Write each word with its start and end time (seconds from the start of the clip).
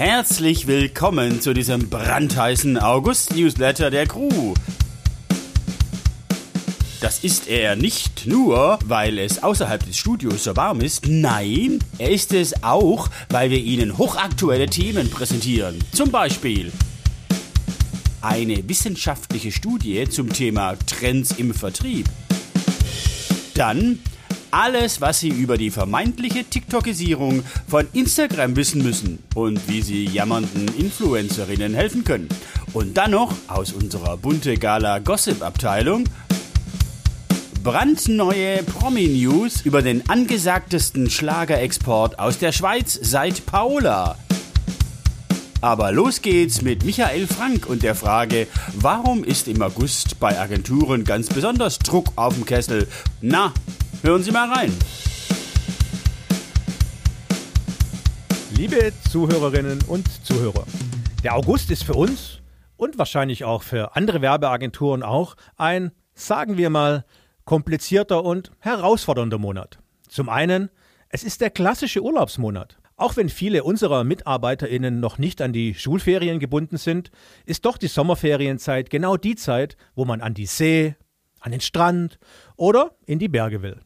Herzlich 0.00 0.66
willkommen 0.66 1.42
zu 1.42 1.52
diesem 1.52 1.90
brandheißen 1.90 2.78
August-Newsletter 2.78 3.90
der 3.90 4.06
Crew. 4.06 4.54
Das 7.02 7.22
ist 7.22 7.48
er 7.48 7.76
nicht 7.76 8.26
nur, 8.26 8.78
weil 8.86 9.18
es 9.18 9.42
außerhalb 9.42 9.84
des 9.84 9.98
Studios 9.98 10.44
so 10.44 10.56
warm 10.56 10.80
ist, 10.80 11.06
nein, 11.06 11.80
er 11.98 12.12
ist 12.12 12.32
es 12.32 12.62
auch, 12.62 13.10
weil 13.28 13.50
wir 13.50 13.58
Ihnen 13.58 13.98
hochaktuelle 13.98 14.70
Themen 14.70 15.10
präsentieren. 15.10 15.78
Zum 15.92 16.10
Beispiel 16.10 16.72
eine 18.22 18.66
wissenschaftliche 18.66 19.52
Studie 19.52 20.08
zum 20.08 20.32
Thema 20.32 20.78
Trends 20.86 21.32
im 21.32 21.52
Vertrieb. 21.52 22.06
Dann 23.52 23.98
alles, 24.50 25.00
was 25.00 25.20
Sie 25.20 25.28
über 25.28 25.56
die 25.56 25.70
vermeintliche 25.70 26.44
TikTokisierung 26.44 27.42
von 27.68 27.86
Instagram 27.92 28.56
wissen 28.56 28.82
müssen 28.82 29.18
und 29.34 29.68
wie 29.68 29.82
Sie 29.82 30.04
jammernden 30.04 30.68
Influencerinnen 30.78 31.74
helfen 31.74 32.04
können. 32.04 32.28
Und 32.72 32.96
dann 32.96 33.12
noch 33.12 33.32
aus 33.48 33.72
unserer 33.72 34.16
bunte 34.16 34.56
Gala 34.56 34.98
Gossip 34.98 35.42
Abteilung 35.42 36.04
brandneue 37.62 38.62
Promi-News 38.62 39.62
über 39.62 39.82
den 39.82 40.08
angesagtesten 40.08 41.10
Schlagerexport 41.10 42.18
aus 42.18 42.38
der 42.38 42.52
Schweiz 42.52 42.98
seit 43.02 43.44
Paola. 43.44 44.16
Aber 45.60 45.92
los 45.92 46.22
geht's 46.22 46.62
mit 46.62 46.84
Michael 46.84 47.26
Frank 47.26 47.66
und 47.66 47.82
der 47.82 47.94
Frage, 47.94 48.46
warum 48.74 49.24
ist 49.24 49.46
im 49.46 49.60
August 49.60 50.18
bei 50.18 50.38
Agenturen 50.38 51.04
ganz 51.04 51.28
besonders 51.28 51.78
Druck 51.78 52.12
auf 52.16 52.32
dem 52.34 52.46
Kessel? 52.46 52.88
Na, 53.20 53.52
hören 54.02 54.22
Sie 54.22 54.30
mal 54.30 54.50
rein. 54.50 54.72
Liebe 58.56 58.92
Zuhörerinnen 59.10 59.80
und 59.88 60.06
Zuhörer, 60.24 60.64
der 61.22 61.34
August 61.36 61.70
ist 61.70 61.84
für 61.84 61.94
uns 61.94 62.40
und 62.76 62.98
wahrscheinlich 62.98 63.44
auch 63.44 63.62
für 63.62 63.96
andere 63.96 64.22
Werbeagenturen 64.22 65.02
auch 65.02 65.36
ein, 65.56 65.92
sagen 66.14 66.56
wir 66.56 66.70
mal, 66.70 67.04
komplizierter 67.44 68.24
und 68.24 68.52
herausfordernder 68.60 69.38
Monat. 69.38 69.78
Zum 70.08 70.28
einen, 70.28 70.70
es 71.08 71.24
ist 71.24 71.40
der 71.40 71.50
klassische 71.50 72.02
Urlaubsmonat. 72.02 72.78
Auch 72.96 73.16
wenn 73.16 73.28
viele 73.28 73.64
unserer 73.64 74.04
MitarbeiterInnen 74.04 75.00
noch 75.00 75.18
nicht 75.18 75.40
an 75.40 75.52
die 75.52 75.74
Schulferien 75.74 76.38
gebunden 76.38 76.76
sind, 76.76 77.10
ist 77.46 77.64
doch 77.64 77.78
die 77.78 77.88
Sommerferienzeit 77.88 78.90
genau 78.90 79.16
die 79.16 79.36
Zeit, 79.36 79.76
wo 79.94 80.04
man 80.04 80.20
an 80.20 80.34
die 80.34 80.46
See, 80.46 80.96
an 81.40 81.52
den 81.52 81.62
Strand 81.62 82.18
oder 82.56 82.94
in 83.06 83.18
die 83.18 83.28
Berge 83.28 83.62
will. 83.62 83.80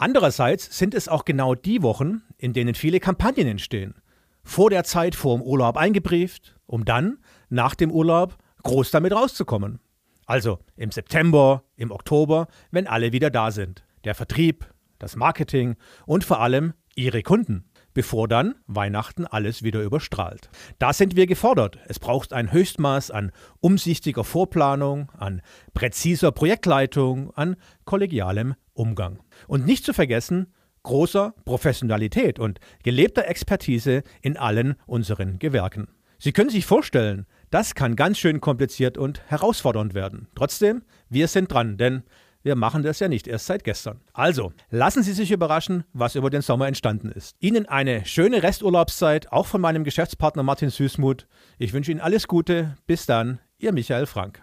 Andererseits 0.00 0.78
sind 0.78 0.94
es 0.94 1.08
auch 1.08 1.24
genau 1.24 1.56
die 1.56 1.82
Wochen, 1.82 2.22
in 2.36 2.52
denen 2.52 2.76
viele 2.76 3.00
Kampagnen 3.00 3.48
entstehen. 3.48 3.96
Vor 4.44 4.70
der 4.70 4.84
Zeit 4.84 5.16
vor 5.16 5.36
dem 5.36 5.42
Urlaub 5.42 5.76
eingebrieft, 5.76 6.56
um 6.66 6.84
dann, 6.84 7.18
nach 7.48 7.74
dem 7.74 7.90
Urlaub, 7.90 8.38
groß 8.62 8.92
damit 8.92 9.12
rauszukommen. 9.12 9.80
Also 10.24 10.60
im 10.76 10.92
September, 10.92 11.64
im 11.74 11.90
Oktober, 11.90 12.46
wenn 12.70 12.86
alle 12.86 13.12
wieder 13.12 13.30
da 13.30 13.50
sind. 13.50 13.82
Der 14.04 14.14
Vertrieb, 14.14 14.72
das 15.00 15.16
Marketing 15.16 15.74
und 16.06 16.22
vor 16.22 16.40
allem 16.40 16.74
Ihre 16.94 17.24
Kunden 17.24 17.68
bevor 17.98 18.28
dann 18.28 18.54
Weihnachten 18.68 19.26
alles 19.26 19.64
wieder 19.64 19.82
überstrahlt. 19.82 20.50
Da 20.78 20.92
sind 20.92 21.16
wir 21.16 21.26
gefordert. 21.26 21.80
Es 21.88 21.98
braucht 21.98 22.32
ein 22.32 22.52
Höchstmaß 22.52 23.10
an 23.10 23.32
umsichtiger 23.58 24.22
Vorplanung, 24.22 25.10
an 25.18 25.42
präziser 25.74 26.30
Projektleitung, 26.30 27.34
an 27.34 27.56
kollegialem 27.86 28.54
Umgang. 28.72 29.18
Und 29.48 29.66
nicht 29.66 29.84
zu 29.84 29.92
vergessen, 29.92 30.54
großer 30.84 31.34
Professionalität 31.44 32.38
und 32.38 32.60
gelebter 32.84 33.26
Expertise 33.26 34.04
in 34.22 34.36
allen 34.36 34.76
unseren 34.86 35.40
Gewerken. 35.40 35.88
Sie 36.20 36.30
können 36.30 36.50
sich 36.50 36.66
vorstellen, 36.66 37.26
das 37.50 37.74
kann 37.74 37.96
ganz 37.96 38.18
schön 38.18 38.40
kompliziert 38.40 38.96
und 38.96 39.22
herausfordernd 39.28 39.94
werden. 39.94 40.28
Trotzdem, 40.36 40.82
wir 41.08 41.26
sind 41.26 41.50
dran, 41.50 41.78
denn 41.78 42.04
wir 42.48 42.56
machen 42.56 42.82
das 42.82 42.98
ja 42.98 43.08
nicht 43.08 43.28
erst 43.28 43.44
seit 43.44 43.62
gestern. 43.62 44.00
Also, 44.14 44.54
lassen 44.70 45.02
Sie 45.02 45.12
sich 45.12 45.32
überraschen, 45.32 45.84
was 45.92 46.14
über 46.14 46.30
den 46.30 46.40
Sommer 46.40 46.66
entstanden 46.66 47.12
ist. 47.12 47.36
Ihnen 47.40 47.68
eine 47.68 48.06
schöne 48.06 48.42
Resturlaubszeit, 48.42 49.30
auch 49.30 49.44
von 49.44 49.60
meinem 49.60 49.84
Geschäftspartner 49.84 50.42
Martin 50.42 50.70
Süßmuth. 50.70 51.26
Ich 51.58 51.74
wünsche 51.74 51.90
Ihnen 51.90 52.00
alles 52.00 52.26
Gute. 52.26 52.74
Bis 52.86 53.04
dann, 53.04 53.38
Ihr 53.58 53.74
Michael 53.74 54.06
Frank. 54.06 54.42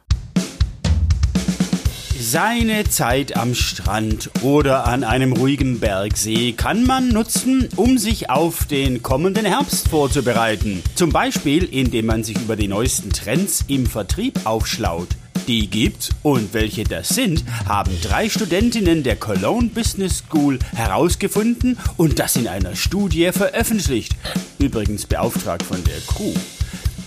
Seine 2.20 2.84
Zeit 2.84 3.36
am 3.36 3.56
Strand 3.56 4.30
oder 4.44 4.86
an 4.86 5.04
einem 5.04 5.34
ruhigen 5.34 5.80
Bergsee 5.80 6.52
kann 6.52 6.86
man 6.86 7.10
nutzen, 7.10 7.70
um 7.76 7.98
sich 7.98 8.30
auf 8.30 8.66
den 8.66 9.02
kommenden 9.02 9.48
Herbst 9.48 9.88
vorzubereiten. 9.88 10.84
Zum 10.94 11.10
Beispiel, 11.10 11.64
indem 11.64 12.06
man 12.06 12.24
sich 12.24 12.38
über 12.38 12.56
die 12.56 12.68
neuesten 12.68 13.10
Trends 13.10 13.66
im 13.68 13.88
Vertrieb 13.88 14.46
aufschlaut. 14.46 15.08
Die 15.48 15.70
gibt 15.70 16.10
und 16.24 16.56
welche 16.56 16.84
das 16.84 17.10
sind, 17.10 17.44
haben 17.68 17.92
drei 18.02 18.30
Studentinnen 18.30 19.04
der 19.04 19.16
Cologne 19.16 19.70
Business 19.70 20.20
School 20.20 20.58
herausgefunden 20.76 21.78
und 21.98 22.18
das 22.18 22.36
in 22.36 22.48
einer 22.48 22.76
Studie 22.76 23.32
veröffentlicht. 23.32 24.14
Übrigens 24.58 25.06
beauftragt 25.06 25.62
von 25.62 25.84
der 25.84 26.00
Crew. 26.08 26.34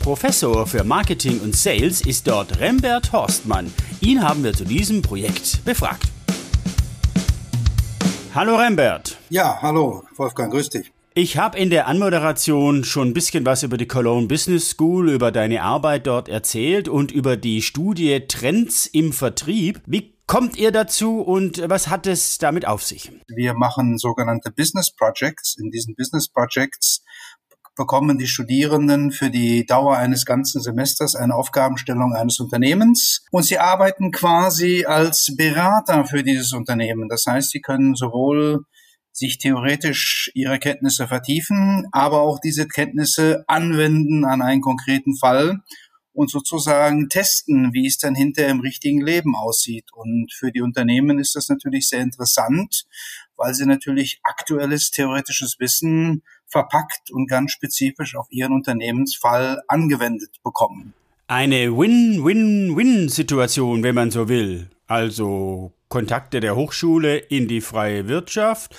Professor 0.00 0.68
für 0.68 0.84
Marketing 0.84 1.40
und 1.40 1.56
Sales 1.56 2.00
ist 2.02 2.28
dort 2.28 2.60
Rembert 2.60 3.12
Horstmann. 3.12 3.72
Ihn 4.00 4.22
haben 4.22 4.44
wir 4.44 4.52
zu 4.52 4.64
diesem 4.64 5.02
Projekt 5.02 5.64
befragt. 5.64 6.04
Hallo 8.36 8.54
Rembert. 8.54 9.18
Ja, 9.30 9.58
hallo 9.60 10.04
Wolfgang, 10.16 10.52
grüß 10.52 10.70
dich. 10.70 10.92
Ich 11.20 11.36
habe 11.36 11.58
in 11.58 11.68
der 11.68 11.88
Anmoderation 11.88 12.84
schon 12.84 13.08
ein 13.08 13.12
bisschen 13.12 13.44
was 13.44 13.64
über 13.64 13.76
die 13.76 13.88
Cologne 13.88 14.28
Business 14.28 14.70
School, 14.70 15.10
über 15.10 15.32
deine 15.32 15.64
Arbeit 15.64 16.06
dort 16.06 16.28
erzählt 16.28 16.88
und 16.88 17.10
über 17.10 17.36
die 17.36 17.60
Studie 17.60 18.20
Trends 18.28 18.86
im 18.86 19.12
Vertrieb. 19.12 19.82
Wie 19.84 20.16
kommt 20.28 20.56
ihr 20.56 20.70
dazu 20.70 21.20
und 21.20 21.68
was 21.68 21.88
hat 21.88 22.06
es 22.06 22.38
damit 22.38 22.68
auf 22.68 22.84
sich? 22.84 23.10
Wir 23.26 23.54
machen 23.54 23.98
sogenannte 23.98 24.52
Business 24.52 24.94
Projects. 24.94 25.56
In 25.58 25.72
diesen 25.72 25.96
Business 25.96 26.28
Projects 26.28 27.02
bekommen 27.74 28.18
die 28.18 28.28
Studierenden 28.28 29.10
für 29.10 29.30
die 29.30 29.66
Dauer 29.66 29.96
eines 29.96 30.24
ganzen 30.24 30.62
Semesters 30.62 31.16
eine 31.16 31.34
Aufgabenstellung 31.34 32.14
eines 32.14 32.38
Unternehmens 32.38 33.24
und 33.32 33.42
sie 33.42 33.58
arbeiten 33.58 34.12
quasi 34.12 34.84
als 34.84 35.34
Berater 35.36 36.04
für 36.04 36.22
dieses 36.22 36.52
Unternehmen. 36.52 37.08
Das 37.08 37.24
heißt, 37.26 37.50
sie 37.50 37.60
können 37.60 37.96
sowohl 37.96 38.60
sich 39.18 39.38
theoretisch 39.38 40.30
ihre 40.34 40.58
Kenntnisse 40.58 41.08
vertiefen, 41.08 41.86
aber 41.92 42.22
auch 42.22 42.38
diese 42.38 42.68
Kenntnisse 42.68 43.44
anwenden 43.46 44.24
an 44.24 44.42
einen 44.42 44.60
konkreten 44.60 45.16
Fall 45.16 45.60
und 46.12 46.30
sozusagen 46.30 47.08
testen, 47.08 47.72
wie 47.72 47.86
es 47.86 47.98
dann 47.98 48.14
hinterher 48.14 48.50
im 48.50 48.60
richtigen 48.60 49.00
Leben 49.00 49.36
aussieht. 49.36 49.86
Und 49.94 50.32
für 50.32 50.50
die 50.50 50.62
Unternehmen 50.62 51.18
ist 51.18 51.36
das 51.36 51.48
natürlich 51.48 51.88
sehr 51.88 52.00
interessant, 52.00 52.86
weil 53.36 53.54
sie 53.54 53.66
natürlich 53.66 54.20
aktuelles 54.24 54.90
theoretisches 54.90 55.56
Wissen 55.60 56.22
verpackt 56.46 57.10
und 57.12 57.28
ganz 57.28 57.52
spezifisch 57.52 58.16
auf 58.16 58.26
ihren 58.30 58.52
Unternehmensfall 58.52 59.62
angewendet 59.68 60.36
bekommen. 60.42 60.94
Eine 61.28 61.76
Win-Win-Win-Situation, 61.76 63.82
wenn 63.82 63.94
man 63.94 64.10
so 64.10 64.28
will. 64.28 64.70
Also 64.86 65.72
Kontakte 65.88 66.40
der 66.40 66.56
Hochschule 66.56 67.16
in 67.16 67.48
die 67.48 67.60
freie 67.60 68.08
Wirtschaft, 68.08 68.74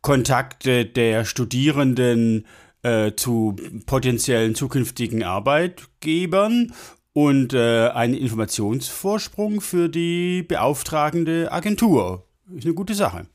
Kontakte 0.00 0.84
der 0.84 1.24
Studierenden 1.24 2.46
äh, 2.82 3.12
zu 3.14 3.56
potenziellen 3.86 4.54
zukünftigen 4.54 5.22
Arbeitgebern 5.22 6.72
und 7.12 7.52
äh, 7.52 7.88
einen 7.88 8.14
Informationsvorsprung 8.14 9.60
für 9.60 9.88
die 9.88 10.42
beauftragende 10.42 11.52
Agentur. 11.52 12.24
Ist 12.54 12.64
eine 12.64 12.74
gute 12.74 12.94
Sache. 12.94 13.26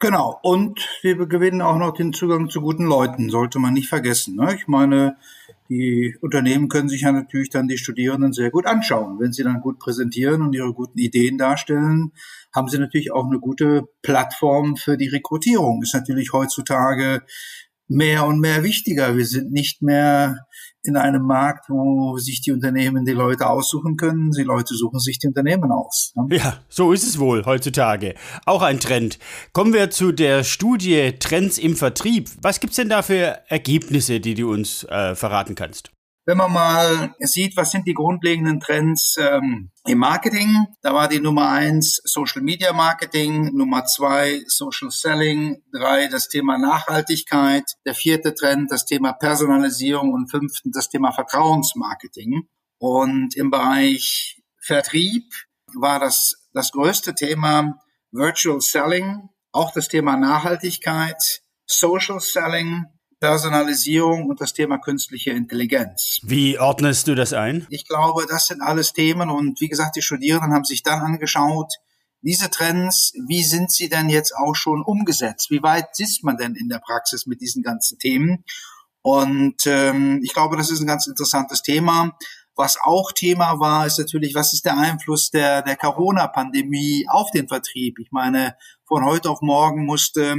Genau, 0.00 0.38
und 0.42 0.88
wir 1.02 1.16
gewinnen 1.26 1.60
auch 1.60 1.76
noch 1.76 1.92
den 1.92 2.12
Zugang 2.12 2.48
zu 2.50 2.60
guten 2.60 2.84
Leuten, 2.84 3.30
sollte 3.30 3.58
man 3.58 3.74
nicht 3.74 3.88
vergessen. 3.88 4.36
Ne? 4.36 4.54
Ich 4.54 4.68
meine, 4.68 5.16
die 5.68 6.16
Unternehmen 6.20 6.68
können 6.68 6.88
sich 6.88 7.00
ja 7.00 7.10
natürlich 7.10 7.50
dann 7.50 7.66
die 7.66 7.78
Studierenden 7.78 8.32
sehr 8.32 8.50
gut 8.50 8.66
anschauen. 8.66 9.18
Wenn 9.18 9.32
sie 9.32 9.42
dann 9.42 9.60
gut 9.60 9.80
präsentieren 9.80 10.42
und 10.42 10.54
ihre 10.54 10.72
guten 10.72 10.98
Ideen 10.98 11.36
darstellen, 11.36 12.12
haben 12.58 12.68
sie 12.68 12.78
natürlich 12.78 13.12
auch 13.12 13.26
eine 13.26 13.38
gute 13.38 13.84
Plattform 14.02 14.76
für 14.76 14.96
die 14.96 15.08
Rekrutierung. 15.08 15.82
Ist 15.82 15.94
natürlich 15.94 16.32
heutzutage 16.32 17.22
mehr 17.88 18.26
und 18.26 18.40
mehr 18.40 18.62
wichtiger. 18.62 19.16
Wir 19.16 19.26
sind 19.26 19.50
nicht 19.50 19.80
mehr 19.80 20.46
in 20.82 20.96
einem 20.96 21.22
Markt, 21.22 21.68
wo 21.68 22.18
sich 22.18 22.40
die 22.40 22.52
Unternehmen 22.52 23.04
die 23.04 23.12
Leute 23.12 23.48
aussuchen 23.48 23.96
können. 23.96 24.30
Die 24.30 24.42
Leute 24.42 24.74
suchen 24.74 25.00
sich 25.00 25.18
die 25.18 25.26
Unternehmen 25.26 25.70
aus. 25.72 26.12
Ne? 26.14 26.36
Ja, 26.36 26.58
so 26.68 26.92
ist 26.92 27.04
es 27.04 27.18
wohl 27.18 27.44
heutzutage. 27.46 28.14
Auch 28.46 28.62
ein 28.62 28.80
Trend. 28.80 29.18
Kommen 29.52 29.72
wir 29.72 29.90
zu 29.90 30.12
der 30.12 30.44
Studie 30.44 31.14
Trends 31.18 31.58
im 31.58 31.76
Vertrieb. 31.76 32.28
Was 32.42 32.60
gibt's 32.60 32.76
denn 32.76 32.88
da 32.88 33.02
für 33.02 33.40
Ergebnisse, 33.48 34.20
die 34.20 34.34
du 34.34 34.50
uns 34.50 34.84
äh, 34.84 35.14
verraten 35.14 35.54
kannst? 35.54 35.90
Wenn 36.28 36.36
man 36.36 36.52
mal 36.52 37.14
sieht, 37.20 37.56
was 37.56 37.70
sind 37.70 37.86
die 37.86 37.94
grundlegenden 37.94 38.60
Trends 38.60 39.16
ähm, 39.18 39.70
im 39.86 39.96
Marketing, 39.96 40.66
da 40.82 40.92
war 40.92 41.08
die 41.08 41.20
Nummer 41.20 41.48
eins 41.48 42.02
Social 42.04 42.42
Media 42.42 42.74
Marketing, 42.74 43.56
Nummer 43.56 43.86
zwei 43.86 44.42
Social 44.46 44.90
Selling, 44.90 45.62
drei 45.72 46.06
das 46.08 46.28
Thema 46.28 46.58
Nachhaltigkeit, 46.58 47.64
der 47.86 47.94
vierte 47.94 48.34
Trend 48.34 48.70
das 48.70 48.84
Thema 48.84 49.14
Personalisierung 49.14 50.12
und 50.12 50.30
fünften 50.30 50.70
das 50.70 50.90
Thema 50.90 51.12
Vertrauensmarketing. 51.12 52.42
Und 52.78 53.34
im 53.34 53.50
Bereich 53.50 54.42
Vertrieb 54.60 55.32
war 55.72 55.98
das 55.98 56.34
das 56.52 56.72
größte 56.72 57.14
Thema 57.14 57.80
Virtual 58.12 58.60
Selling, 58.60 59.30
auch 59.52 59.72
das 59.72 59.88
Thema 59.88 60.18
Nachhaltigkeit, 60.18 61.40
Social 61.64 62.20
Selling, 62.20 62.84
Personalisierung 63.20 64.26
und 64.26 64.40
das 64.40 64.52
Thema 64.52 64.78
künstliche 64.78 65.30
Intelligenz. 65.30 66.20
Wie 66.22 66.58
ordnest 66.58 67.08
du 67.08 67.14
das 67.14 67.32
ein? 67.32 67.66
Ich 67.70 67.86
glaube, 67.86 68.26
das 68.28 68.46
sind 68.46 68.60
alles 68.60 68.92
Themen 68.92 69.30
und 69.30 69.60
wie 69.60 69.68
gesagt, 69.68 69.96
die 69.96 70.02
Studierenden 70.02 70.52
haben 70.52 70.64
sich 70.64 70.82
dann 70.82 71.00
angeschaut, 71.00 71.74
diese 72.20 72.50
Trends, 72.50 73.12
wie 73.28 73.44
sind 73.44 73.70
sie 73.70 73.88
denn 73.88 74.08
jetzt 74.08 74.34
auch 74.34 74.54
schon 74.54 74.82
umgesetzt? 74.82 75.50
Wie 75.50 75.62
weit 75.62 75.86
ist 75.98 76.24
man 76.24 76.36
denn 76.36 76.54
in 76.54 76.68
der 76.68 76.80
Praxis 76.80 77.26
mit 77.26 77.40
diesen 77.40 77.62
ganzen 77.62 77.98
Themen? 77.98 78.44
Und 79.02 79.66
ähm, 79.66 80.20
ich 80.24 80.32
glaube, 80.32 80.56
das 80.56 80.70
ist 80.70 80.80
ein 80.80 80.86
ganz 80.86 81.06
interessantes 81.06 81.62
Thema. 81.62 82.16
Was 82.56 82.76
auch 82.82 83.12
Thema 83.12 83.60
war, 83.60 83.86
ist 83.86 84.00
natürlich, 84.00 84.34
was 84.34 84.52
ist 84.52 84.64
der 84.64 84.76
Einfluss 84.76 85.30
der, 85.30 85.62
der 85.62 85.76
Corona-Pandemie 85.76 87.06
auf 87.08 87.30
den 87.30 87.46
Vertrieb? 87.46 88.00
Ich 88.00 88.10
meine, 88.10 88.56
von 88.84 89.04
heute 89.04 89.30
auf 89.30 89.40
morgen 89.40 89.86
musste, 89.86 90.36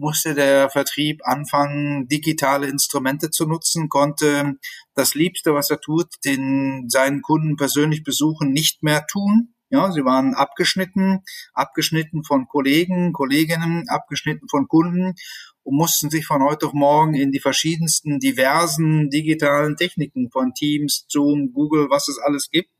musste 0.00 0.34
der 0.34 0.70
Vertrieb 0.70 1.20
anfangen, 1.24 2.08
digitale 2.08 2.66
Instrumente 2.66 3.30
zu 3.30 3.46
nutzen, 3.46 3.88
konnte 3.88 4.54
das 4.94 5.14
Liebste, 5.14 5.54
was 5.54 5.70
er 5.70 5.80
tut, 5.80 6.08
den 6.24 6.88
seinen 6.88 7.22
Kunden 7.22 7.56
persönlich 7.56 8.02
besuchen, 8.02 8.52
nicht 8.52 8.82
mehr 8.82 9.06
tun. 9.06 9.54
Ja, 9.68 9.92
sie 9.92 10.04
waren 10.04 10.34
abgeschnitten, 10.34 11.20
abgeschnitten 11.52 12.24
von 12.24 12.48
Kollegen, 12.48 13.12
Kolleginnen, 13.12 13.88
abgeschnitten 13.88 14.48
von 14.48 14.66
Kunden 14.66 15.14
und 15.62 15.76
mussten 15.76 16.10
sich 16.10 16.26
von 16.26 16.42
heute 16.42 16.66
auf 16.66 16.72
morgen 16.72 17.14
in 17.14 17.30
die 17.30 17.38
verschiedensten 17.38 18.18
diversen 18.18 19.10
digitalen 19.10 19.76
Techniken 19.76 20.30
von 20.30 20.54
Teams, 20.54 21.04
Zoom, 21.08 21.52
Google, 21.52 21.88
was 21.88 22.08
es 22.08 22.18
alles 22.18 22.50
gibt, 22.50 22.70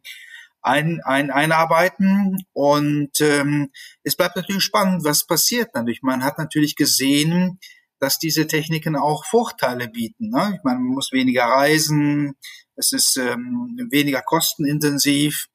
ein, 0.63 1.01
ein, 1.05 1.31
einarbeiten. 1.31 2.45
Und 2.53 3.21
ähm, 3.21 3.71
es 4.03 4.17
bleibt 4.17 4.37
natürlich 4.37 4.63
spannend, 4.63 5.05
was 5.05 5.27
passiert 5.27 5.75
natürlich. 5.75 6.03
Man 6.03 6.25
hat 6.25 6.39
natürlich 6.39 6.77
gesehen, 6.77 7.59
dass 7.99 8.19
diese 8.19 8.47
Techniken 8.47 8.97
auch 8.97 9.25
Vorteile 9.25 9.89
bieten. 9.89 10.31
Ne? 10.31 10.55
Ich 10.57 10.65
meine, 10.65 10.81
man 10.81 10.95
muss 10.95 11.13
weniger 11.13 11.45
reisen, 11.45 12.35
es 12.75 12.93
ist 12.93 13.17
ähm, 13.19 13.79
weniger 13.91 14.23
kostenintensiv. 14.23 15.49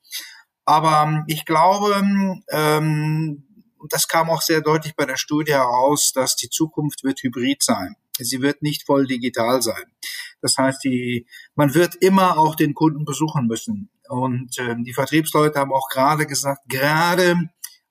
Aber 0.64 1.24
ich 1.28 1.46
glaube, 1.46 2.04
ähm, 2.50 3.44
das 3.90 4.08
kam 4.08 4.30
auch 4.30 4.42
sehr 4.42 4.62
deutlich 4.62 4.96
bei 4.96 5.06
der 5.06 5.18
Studie 5.18 5.54
heraus, 5.54 6.12
dass 6.14 6.36
die 6.36 6.50
Zukunft 6.50 7.04
wird 7.04 7.22
hybrid 7.22 7.64
sein. 7.64 7.96
Sie 8.18 8.42
wird 8.42 8.62
nicht 8.62 8.86
voll 8.86 9.06
digital 9.06 9.62
sein. 9.62 9.84
Das 10.42 10.58
heißt, 10.58 10.84
die, 10.84 11.28
man 11.56 11.74
wird 11.74 11.96
immer 11.96 12.38
auch 12.38 12.56
den 12.56 12.74
Kunden 12.74 13.06
besuchen 13.06 13.48
müssen. 13.48 13.90
Und 14.10 14.58
ähm, 14.60 14.84
die 14.84 14.94
Vertriebsleute 14.94 15.60
haben 15.60 15.74
auch 15.74 15.90
gerade 15.90 16.26
gesagt, 16.26 16.62
gerade 16.68 17.36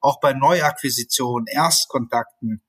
auch 0.01 0.21
bei 0.21 0.33
Neuakquisitionen, 0.33 1.47
Erstkontakten, 1.47 2.63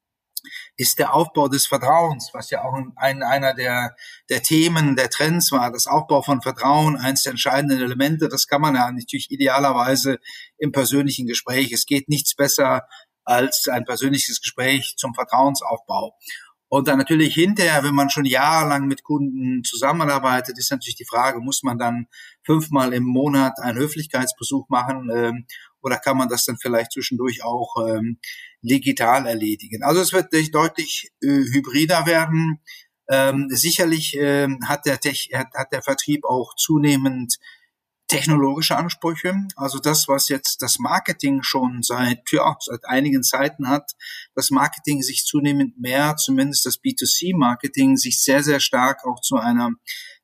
ist 0.78 1.00
der 1.00 1.14
Aufbau 1.14 1.48
des 1.48 1.66
Vertrauens, 1.66 2.30
was 2.34 2.50
ja 2.50 2.64
auch 2.64 2.76
ein, 2.96 3.24
einer 3.24 3.54
der, 3.54 3.96
der 4.30 4.42
Themen, 4.42 4.96
der 4.96 5.10
Trends 5.10 5.52
war, 5.52 5.72
das 5.72 5.88
Aufbau 5.88 6.22
von 6.22 6.42
Vertrauen, 6.42 6.98
eins 6.98 7.24
der 7.24 7.32
entscheidenden 7.32 7.82
Elemente. 7.82 8.30
Das 8.30 8.48
kann 8.48 8.62
man 8.62 8.76
ja 8.76 8.92
natürlich 8.92 9.32
idealerweise 9.32 10.20
im 10.58 10.72
persönlichen 10.72 11.28
Gespräch. 11.28 11.72
Es 11.72 11.86
geht 11.86 12.10
nichts 12.10 12.36
besser 12.36 12.88
als 13.24 13.68
ein 13.68 13.86
persönliches 13.86 14.40
Gespräch 14.40 14.96
zum 14.98 15.16
Vertrauensaufbau. 15.16 16.16
Und 16.76 16.90
dann 16.90 16.98
natürlich 16.98 17.34
hinterher, 17.34 17.86
wenn 17.86 17.96
man 17.96 18.10
schon 18.10 18.26
jahrelang 18.26 18.86
mit 18.86 19.02
Kunden 19.02 19.64
zusammenarbeitet, 19.64 20.58
ist 20.58 20.72
natürlich 20.72 20.98
die 20.98 21.06
Frage, 21.06 21.40
muss 21.40 21.64
man 21.64 21.78
dann 21.78 22.08
fünfmal 22.44 22.92
im 22.92 23.06
Monat 23.06 23.54
einen 23.62 23.78
Höflichkeitsbesuch 23.78 24.68
machen 24.68 25.10
ähm, 25.10 25.46
oder 25.82 25.96
kann 25.96 26.18
man 26.18 26.28
das 26.28 26.44
dann 26.44 26.58
vielleicht 26.58 26.92
zwischendurch 26.92 27.46
auch 27.46 27.78
ähm, 27.88 28.20
digital 28.62 29.26
erledigen? 29.26 29.84
Also 29.84 30.02
es 30.02 30.12
wird 30.12 30.34
deutlich 30.54 31.14
äh, 31.24 31.28
hybrider 31.54 32.06
werden. 32.08 32.60
Ähm, 33.10 33.48
sicherlich 33.52 34.18
ähm, 34.20 34.60
hat, 34.68 34.86
der 34.86 35.00
Tech, 35.00 35.30
hat, 35.34 35.54
hat 35.54 35.72
der 35.72 35.82
Vertrieb 35.82 36.26
auch 36.26 36.56
zunehmend 36.58 37.38
technologische 38.08 38.78
Ansprüche. 38.78 39.34
Also 39.56 39.80
das, 39.80 40.08
was 40.08 40.30
jetzt 40.30 40.62
das 40.62 40.78
Marketing 40.80 41.42
schon 41.44 41.82
seit, 41.82 42.32
ja, 42.32 42.56
seit 42.60 42.86
einigen 42.86 43.24
Zeiten 43.24 43.68
hat, 43.68 43.94
das 44.36 44.52
Marketing 44.52 45.02
sich 45.02 45.26
zunehmend 45.26 45.80
mehr, 45.80 46.16
zumindest 46.16 46.66
das 46.66 46.80
B2C-Marketing, 46.82 47.98
sich 47.98 48.22
sehr, 48.22 48.44
sehr 48.44 48.60
stark 48.60 49.06
auch 49.06 49.22
zu 49.22 49.38
einer 49.38 49.72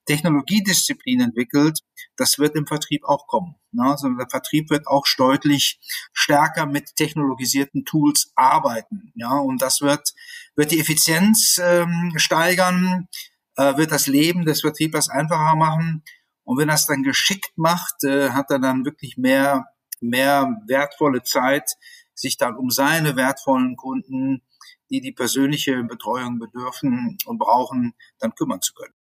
Technologiedisziplin 0.05 1.21
entwickelt, 1.21 1.79
das 2.17 2.37
wird 2.37 2.55
im 2.55 2.67
Vertrieb 2.67 3.03
auch 3.05 3.27
kommen. 3.27 3.55
Also 3.77 4.09
der 4.09 4.29
Vertrieb 4.29 4.69
wird 4.69 4.87
auch 4.87 5.05
deutlich 5.17 5.79
stärker 6.11 6.65
mit 6.65 6.95
technologisierten 6.95 7.85
Tools 7.85 8.31
arbeiten. 8.35 9.11
Ja, 9.15 9.37
und 9.37 9.61
das 9.61 9.81
wird, 9.81 10.13
wird 10.55 10.71
die 10.71 10.79
Effizienz 10.79 11.59
ähm, 11.63 12.13
steigern, 12.17 13.07
äh, 13.55 13.77
wird 13.77 13.91
das 13.91 14.07
Leben 14.07 14.45
des 14.45 14.61
Vertriebers 14.61 15.09
einfacher 15.09 15.55
machen 15.55 16.03
und 16.43 16.57
wenn 16.57 16.69
er 16.69 16.75
es 16.75 16.85
dann 16.85 17.03
geschickt 17.03 17.51
macht, 17.55 18.03
äh, 18.03 18.29
hat 18.29 18.49
er 18.49 18.59
dann 18.59 18.85
wirklich 18.85 19.17
mehr, 19.17 19.65
mehr 19.99 20.49
wertvolle 20.67 21.23
Zeit, 21.23 21.69
sich 22.13 22.37
dann 22.37 22.55
um 22.55 22.69
seine 22.69 23.15
wertvollen 23.15 23.75
Kunden, 23.75 24.41
die 24.89 25.01
die 25.01 25.11
persönliche 25.11 25.83
Betreuung 25.83 26.39
bedürfen 26.39 27.17
und 27.25 27.37
brauchen, 27.37 27.93
dann 28.19 28.35
kümmern 28.35 28.61
zu 28.61 28.73
können. 28.73 28.93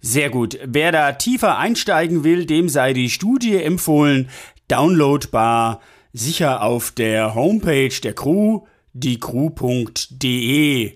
Sehr 0.00 0.30
gut. 0.30 0.58
Wer 0.64 0.92
da 0.92 1.12
tiefer 1.12 1.58
einsteigen 1.58 2.22
will, 2.22 2.46
dem 2.46 2.68
sei 2.68 2.92
die 2.92 3.10
Studie 3.10 3.56
empfohlen. 3.56 4.28
Downloadbar 4.68 5.80
sicher 6.12 6.62
auf 6.62 6.92
der 6.92 7.34
Homepage 7.34 7.94
der 8.02 8.14
Crew, 8.14 8.66
diecrew.de. 8.92 10.94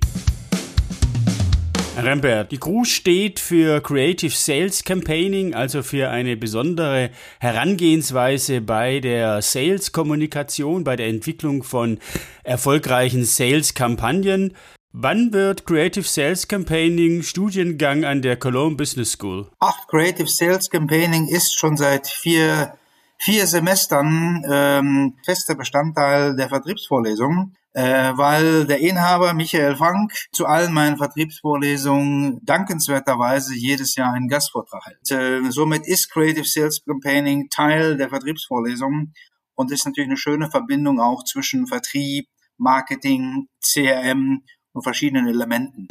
Rembert, 1.96 2.50
die 2.50 2.58
Crew 2.58 2.84
steht 2.84 3.38
für 3.38 3.82
Creative 3.82 4.34
Sales 4.34 4.82
Campaigning, 4.82 5.54
also 5.54 5.82
für 5.82 6.08
eine 6.08 6.36
besondere 6.36 7.10
Herangehensweise 7.38 8.62
bei 8.62 8.98
der 9.00 9.42
Sales-Kommunikation, 9.42 10.84
bei 10.84 10.96
der 10.96 11.08
Entwicklung 11.08 11.62
von 11.62 11.98
erfolgreichen 12.44 13.24
Sales-Kampagnen. 13.24 14.56
Wann 14.92 15.32
wird 15.32 15.66
Creative 15.66 16.04
Sales 16.04 16.48
Campaigning 16.48 17.22
Studiengang 17.22 18.04
an 18.04 18.22
der 18.22 18.36
Cologne 18.36 18.76
Business 18.76 19.12
School? 19.12 19.48
Ach, 19.60 19.86
Creative 19.86 20.28
Sales 20.28 20.70
Campaigning 20.70 21.28
ist 21.28 21.58
schon 21.58 21.76
seit 21.76 22.06
vier, 22.06 22.75
vier 23.18 23.46
Semestern 23.46 24.42
ähm, 24.50 25.14
fester 25.25 25.54
Bestandteil 25.54 26.37
der 26.37 26.49
Vertriebsvorlesungen 26.49 27.54
äh, 27.75 28.12
weil 28.17 28.67
der 28.67 28.81
Inhaber 28.81 29.35
Michael 29.35 29.76
Frank 29.76 30.12
zu 30.33 30.47
allen 30.47 30.73
meinen 30.73 30.99
Vertriebsvorlesungen 30.99 32.41
dankenswerterweise 32.43 33.55
jedes 33.55 33.95
Jahr 33.95 34.12
einen 34.12 34.29
Gastvortrag 34.29 34.85
hält. 34.87 35.11
Äh, 35.11 35.50
somit 35.50 35.87
ist 35.87 36.11
Creative 36.11 36.45
Sales 36.45 36.83
Campaigning 36.87 37.49
Teil 37.50 37.97
der 37.97 38.11
Vertriebsvorlesungen 38.11 39.14
und 39.55 39.73
ist 39.73 39.87
natürlich 39.87 40.09
eine 40.09 40.17
schöne 40.17 40.50
Verbindung 40.50 41.00
auch 41.00 41.25
zwischen 41.25 41.67
Vertrieb, 41.67 42.26
Marketing, 42.59 43.49
CRM 43.64 44.43
und 44.73 44.83
verschiedenen 44.83 45.26
Elementen. 45.29 45.88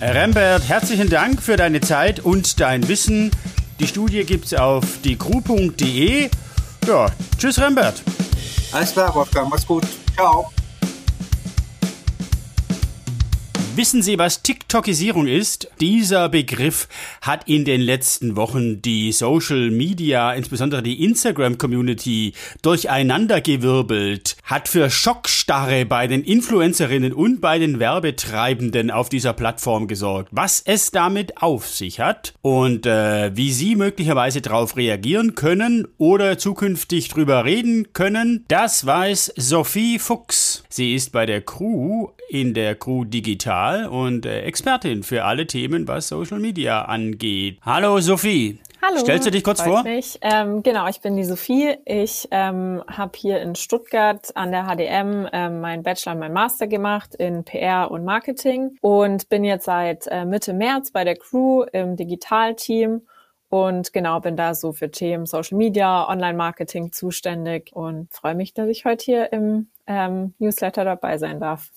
Rembert, 0.00 0.68
herzlichen 0.68 1.08
Dank 1.08 1.42
für 1.42 1.56
deine 1.56 1.80
Zeit 1.80 2.20
und 2.20 2.60
dein 2.60 2.88
Wissen. 2.88 3.30
Die 3.78 3.86
Studie 3.86 4.24
gibt's 4.24 4.52
auf 4.52 5.00
diecrew.de. 5.02 6.28
Ja, 6.86 7.06
tschüss 7.38 7.60
Rembert. 7.60 8.02
Alles 8.72 8.92
klar, 8.92 9.14
Wolfgang, 9.14 9.48
mach's 9.48 9.66
gut. 9.66 9.86
Ciao. 10.14 10.50
Wissen 13.74 14.02
Sie, 14.02 14.18
was 14.18 14.42
TikTokisierung 14.42 15.26
ist? 15.26 15.70
Dieser 15.80 16.28
Begriff 16.28 16.88
hat 17.22 17.48
in 17.48 17.64
den 17.64 17.80
letzten 17.80 18.36
Wochen 18.36 18.82
die 18.82 19.12
Social 19.12 19.70
Media, 19.70 20.34
insbesondere 20.34 20.82
die 20.82 21.02
Instagram 21.02 21.56
Community, 21.56 22.34
durcheinandergewirbelt, 22.60 24.36
hat 24.44 24.68
für 24.68 24.90
Schockstarre 24.90 25.86
bei 25.86 26.06
den 26.06 26.22
Influencerinnen 26.22 27.14
und 27.14 27.40
bei 27.40 27.58
den 27.58 27.80
Werbetreibenden 27.80 28.90
auf 28.90 29.08
dieser 29.08 29.32
Plattform 29.32 29.88
gesorgt. 29.88 30.28
Was 30.32 30.60
es 30.60 30.90
damit 30.90 31.38
auf 31.38 31.66
sich 31.66 31.98
hat 31.98 32.34
und 32.42 32.84
äh, 32.84 33.34
wie 33.34 33.52
Sie 33.52 33.74
möglicherweise 33.74 34.42
darauf 34.42 34.76
reagieren 34.76 35.34
können 35.34 35.88
oder 35.96 36.36
zukünftig 36.36 37.08
drüber 37.08 37.46
reden 37.46 37.94
können, 37.94 38.44
das 38.48 38.84
weiß 38.84 39.32
Sophie 39.36 39.98
Fuchs. 39.98 40.62
Sie 40.68 40.94
ist 40.94 41.10
bei 41.10 41.24
der 41.24 41.40
Crew 41.40 42.08
in 42.28 42.54
der 42.54 42.74
Crew 42.74 43.04
Digital 43.04 43.86
und 43.86 44.26
äh, 44.26 44.42
Expertin 44.42 45.02
für 45.02 45.24
alle 45.24 45.46
Themen, 45.46 45.86
was 45.88 46.08
Social 46.08 46.38
Media 46.38 46.82
angeht. 46.82 47.58
Hallo 47.62 48.00
Sophie. 48.00 48.60
Hallo. 48.84 48.98
Stellst 48.98 49.26
du 49.26 49.30
dich 49.30 49.44
kurz 49.44 49.62
vor? 49.62 49.84
Mich. 49.84 50.18
Ähm, 50.22 50.64
genau, 50.64 50.88
ich 50.88 51.00
bin 51.00 51.16
die 51.16 51.22
Sophie. 51.22 51.76
Ich 51.84 52.26
ähm, 52.32 52.82
habe 52.88 53.12
hier 53.16 53.40
in 53.40 53.54
Stuttgart 53.54 54.34
an 54.34 54.50
der 54.50 54.64
HDM 54.64 55.28
ähm, 55.32 55.60
meinen 55.60 55.84
Bachelor 55.84 56.14
und 56.14 56.18
meinen 56.18 56.32
Master 56.32 56.66
gemacht 56.66 57.14
in 57.14 57.44
PR 57.44 57.92
und 57.92 58.04
Marketing 58.04 58.76
und 58.80 59.28
bin 59.28 59.44
jetzt 59.44 59.66
seit 59.66 60.08
äh, 60.08 60.24
Mitte 60.24 60.52
März 60.52 60.90
bei 60.90 61.04
der 61.04 61.14
Crew 61.14 61.62
im 61.72 61.96
Digitalteam 61.96 63.02
und 63.52 63.92
genau 63.92 64.18
bin 64.18 64.34
da 64.34 64.54
so 64.54 64.72
für 64.72 64.90
Themen 64.90 65.26
Social 65.26 65.58
Media, 65.58 66.08
Online-Marketing 66.08 66.90
zuständig 66.90 67.70
und 67.74 68.12
freue 68.12 68.34
mich, 68.34 68.54
dass 68.54 68.66
ich 68.66 68.84
heute 68.84 69.04
hier 69.04 69.32
im 69.32 69.68
ähm, 69.86 70.34
Newsletter 70.38 70.84
dabei 70.84 71.18
sein 71.18 71.38
darf. 71.38 71.70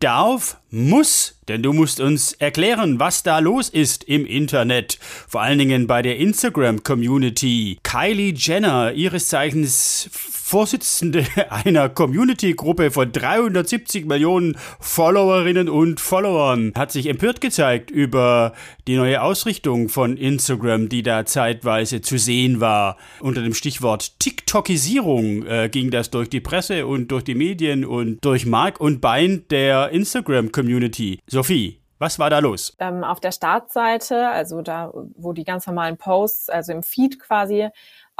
Darf, 0.00 0.56
muss, 0.70 1.38
denn 1.46 1.62
du 1.62 1.74
musst 1.74 2.00
uns 2.00 2.32
erklären, 2.32 2.98
was 2.98 3.22
da 3.22 3.38
los 3.38 3.68
ist 3.68 4.04
im 4.04 4.24
Internet. 4.24 4.98
Vor 5.28 5.42
allen 5.42 5.58
Dingen 5.58 5.86
bei 5.86 6.00
der 6.00 6.16
Instagram-Community. 6.16 7.78
Kylie 7.82 8.32
Jenner, 8.34 8.92
ihres 8.92 9.28
Zeichens 9.28 10.08
Vorsitzende 10.50 11.24
einer 11.50 11.88
Community-Gruppe 11.88 12.90
von 12.90 13.12
370 13.12 14.04
Millionen 14.06 14.56
Followerinnen 14.80 15.68
und 15.68 16.00
Followern, 16.00 16.72
hat 16.76 16.90
sich 16.90 17.06
empört 17.06 17.40
gezeigt 17.40 17.92
über 17.92 18.52
die 18.88 18.96
neue 18.96 19.22
Ausrichtung 19.22 19.88
von 19.88 20.16
Instagram, 20.16 20.88
die 20.88 21.04
da 21.04 21.24
zeitweise 21.24 22.00
zu 22.00 22.18
sehen 22.18 22.58
war. 22.58 22.96
Unter 23.20 23.42
dem 23.42 23.54
Stichwort 23.54 24.18
TikTokisierung 24.18 25.46
äh, 25.46 25.68
ging 25.68 25.92
das 25.92 26.10
durch 26.10 26.28
die 26.28 26.40
Presse 26.40 26.84
und 26.84 27.12
durch 27.12 27.22
die 27.22 27.36
Medien 27.36 27.84
und 27.84 28.18
durch 28.24 28.44
Mark 28.44 28.80
und 28.80 29.00
Bein 29.00 29.44
der 29.50 29.90
Instagram-Community. 29.90 31.20
Sophie, 31.28 31.80
was 32.00 32.18
war 32.18 32.30
da 32.30 32.38
los? 32.38 32.74
Ähm, 32.78 33.04
auf 33.04 33.20
der 33.20 33.30
Startseite, 33.30 34.30
also 34.30 34.62
da, 34.62 34.90
wo 35.16 35.34
die 35.34 35.44
ganz 35.44 35.66
normalen 35.66 35.98
Posts, 35.98 36.48
also 36.48 36.72
im 36.72 36.82
Feed 36.82 37.20
quasi 37.20 37.68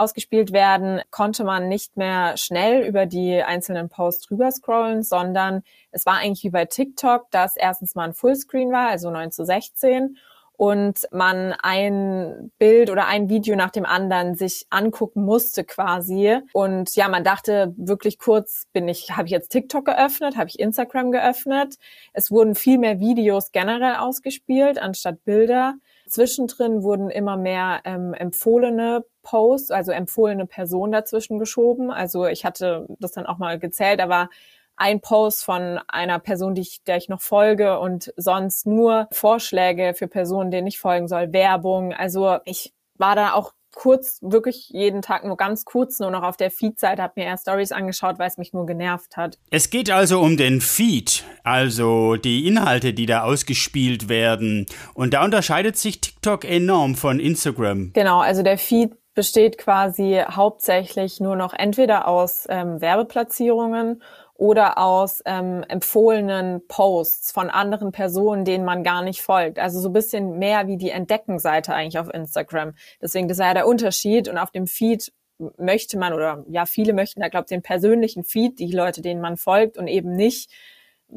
ausgespielt 0.01 0.53
werden, 0.53 1.01
konnte 1.11 1.45
man 1.45 1.69
nicht 1.69 1.97
mehr 1.97 2.37
schnell 2.37 2.87
über 2.87 3.07
die 3.07 3.43
einzelnen 3.43 3.89
Posts 3.89 4.29
drüber 4.29 4.51
scrollen, 4.51 5.03
sondern 5.03 5.63
es 5.91 6.07
war 6.07 6.15
eigentlich 6.19 6.45
wie 6.45 6.51
bei 6.51 6.65
TikTok, 6.65 7.31
dass 7.31 7.57
erstens 7.57 7.95
mal 7.95 8.05
ein 8.05 8.15
Fullscreen 8.15 8.73
war, 8.73 8.89
also 8.89 9.11
9 9.11 9.31
zu 9.31 9.45
16 9.45 10.17
und 10.61 11.09
man 11.11 11.55
ein 11.63 12.53
Bild 12.59 12.91
oder 12.91 13.07
ein 13.07 13.31
Video 13.31 13.57
nach 13.57 13.71
dem 13.71 13.87
anderen 13.87 14.35
sich 14.35 14.67
angucken 14.69 15.25
musste 15.25 15.65
quasi. 15.65 16.37
Und 16.53 16.95
ja 16.97 17.09
man 17.09 17.25
dachte 17.25 17.73
wirklich 17.79 18.19
kurz 18.19 18.67
bin 18.75 18.87
ich 18.87 19.11
habe 19.17 19.25
ich 19.25 19.33
jetzt 19.33 19.49
TikTok 19.53 19.87
geöffnet? 19.87 20.37
Habe 20.37 20.51
ich 20.51 20.59
Instagram 20.59 21.13
geöffnet? 21.13 21.77
Es 22.13 22.31
wurden 22.31 22.55
viel 22.55 22.77
mehr 22.77 23.01
Videos 23.01 23.53
generell 23.53 23.95
ausgespielt 23.97 24.79
anstatt 24.79 25.25
Bilder. 25.25 25.77
Zwischendrin 26.07 26.83
wurden 26.83 27.09
immer 27.09 27.39
mehr 27.39 27.81
ähm, 27.85 28.13
empfohlene 28.13 29.03
Posts, 29.23 29.71
also 29.71 29.93
empfohlene 29.93 30.47
Personen 30.47 30.93
dazwischen 30.93 31.39
geschoben. 31.39 31.91
Also 31.91 32.27
ich 32.27 32.45
hatte 32.45 32.87
das 33.01 33.13
dann 33.13 33.27
auch 33.27 33.39
mal 33.39 33.59
gezählt, 33.59 34.01
da 34.01 34.09
war 34.09 34.31
ein 34.77 35.01
Post 35.01 35.45
von 35.45 35.79
einer 35.89 36.19
Person, 36.19 36.55
die 36.55 36.63
ich, 36.63 36.83
der 36.85 36.97
ich 36.97 37.11
noch 37.11 37.21
folge 37.21 37.79
und 37.79 38.15
sonst 38.17 38.67
nur 38.67 39.09
Vorschläge 39.13 39.93
für 39.95 40.09
Personen, 40.09 40.51
denen 40.51 40.67
ich 40.67 40.79
folgen 40.79 41.07
soll, 41.07 41.33
Werbung. 41.35 41.93
Also 41.93 42.39
ich 42.47 42.73
war 42.97 43.15
da 43.15 43.35
auch 43.35 43.53
kurz, 43.75 44.19
wirklich 44.23 44.71
jeden 44.71 45.03
Tag 45.03 45.25
nur 45.25 45.37
ganz 45.37 45.65
kurz 45.65 46.01
nur 46.01 46.11
noch 46.11 46.23
auf 46.23 46.37
der 46.37 46.51
Feed-Seite, 46.51 47.03
habe 47.03 47.15
mir 47.17 47.27
eher 47.27 47.39
Stories 47.39 47.73
angeschaut, 47.73 48.19
weil 48.19 48.29
es 48.29 48.39
mich 48.39 48.53
nur 48.53 48.67
genervt 48.67 49.17
hat. 49.17 49.39
Es 49.51 49.71
geht 49.71 49.91
also 49.91 50.21
um 50.21 50.37
den 50.37 50.61
Feed, 50.61 51.25
also 51.45 52.17
die 52.17 52.47
Inhalte, 52.47 52.93
die 52.93 53.07
da 53.07 53.23
ausgespielt 53.23 54.09
werden. 54.09 54.67
Und 54.95 55.15
da 55.15 55.25
unterscheidet 55.25 55.77
sich 55.77 56.01
TikTok 56.01 56.45
enorm 56.45 56.95
von 56.95 57.21
Instagram. 57.21 57.93
Genau, 57.93 58.21
also 58.21 58.43
der 58.43 58.59
Feed 58.59 58.93
besteht 59.21 59.59
quasi 59.59 60.23
hauptsächlich 60.31 61.21
nur 61.21 61.37
noch 61.37 61.53
entweder 61.53 62.09
aus 62.09 62.47
ähm, 62.49 62.81
Werbeplatzierungen 62.81 64.03
oder 64.33 64.79
aus 64.79 65.21
ähm, 65.27 65.63
empfohlenen 65.69 66.67
Posts 66.67 67.31
von 67.31 67.51
anderen 67.51 67.93
Personen, 67.93 68.47
denen 68.47 68.65
man 68.65 68.83
gar 68.83 69.03
nicht 69.03 69.21
folgt. 69.21 69.59
Also 69.59 69.79
so 69.79 69.91
ein 69.91 69.93
bisschen 69.93 70.39
mehr 70.39 70.69
wie 70.69 70.79
die 70.79 70.89
Entdeckenseite 70.89 71.75
eigentlich 71.75 71.99
auf 71.99 72.09
Instagram. 72.09 72.73
Deswegen, 73.03 73.29
das 73.29 73.37
ist 73.37 73.45
ja 73.45 73.53
der 73.53 73.67
Unterschied. 73.67 74.27
Und 74.27 74.39
auf 74.39 74.53
dem 74.53 74.67
Feed 74.67 75.13
möchte 75.59 75.99
man, 75.99 76.15
oder 76.15 76.43
ja, 76.49 76.65
viele 76.65 76.95
möchten 76.95 77.21
da, 77.21 77.29
glaube 77.29 77.45
ich, 77.45 77.51
den 77.51 77.61
persönlichen 77.61 78.25
Feed, 78.25 78.59
die 78.59 78.73
Leute, 78.73 79.03
denen 79.03 79.21
man 79.21 79.37
folgt 79.37 79.77
und 79.77 79.87
eben 79.87 80.17
nicht 80.17 80.51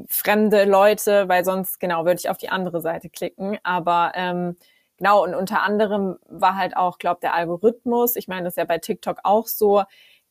fremde 0.09 0.65
Leute, 0.65 1.29
weil 1.29 1.45
sonst, 1.45 1.79
genau, 1.79 2.03
würde 2.03 2.19
ich 2.19 2.29
auf 2.29 2.37
die 2.37 2.49
andere 2.49 2.81
Seite 2.81 3.09
klicken. 3.09 3.59
Aber 3.63 4.11
ähm, 4.15 4.57
genau, 4.97 5.23
und 5.23 5.35
unter 5.35 5.61
anderem 5.61 6.17
war 6.27 6.55
halt 6.55 6.75
auch, 6.77 6.97
glaube 6.97 7.19
der 7.21 7.33
Algorithmus, 7.33 8.15
ich 8.15 8.27
meine, 8.27 8.43
das 8.43 8.53
ist 8.53 8.57
ja 8.57 8.65
bei 8.65 8.77
TikTok 8.77 9.19
auch 9.23 9.47
so, 9.47 9.83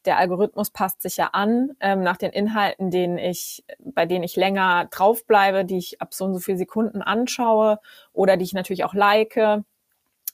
der 0.04 0.19
Algorithmus 0.19 0.71
passt 0.71 1.02
sich 1.02 1.16
ja 1.16 1.31
an 1.33 1.73
ähm, 1.81 2.02
nach 2.02 2.16
den 2.16 2.33
Inhalten, 2.33 2.90
denen 2.90 3.19
ich, 3.19 3.64
bei 3.78 4.07
denen 4.07 4.25
ich 4.25 4.37
länger 4.37 4.87
draufbleibe, 4.90 5.64
die 5.64 5.78
ich 5.78 6.00
ab 6.00 6.12
so 6.14 6.25
und 6.25 6.35
so 6.35 6.40
viele 6.40 6.59
Sekunden 6.59 7.02
anschaue 7.02 7.78
oder 8.12 8.37
die 8.37 8.45
ich 8.45 8.52
natürlich 8.52 8.85
auch 8.85 8.95
like. 8.95 9.37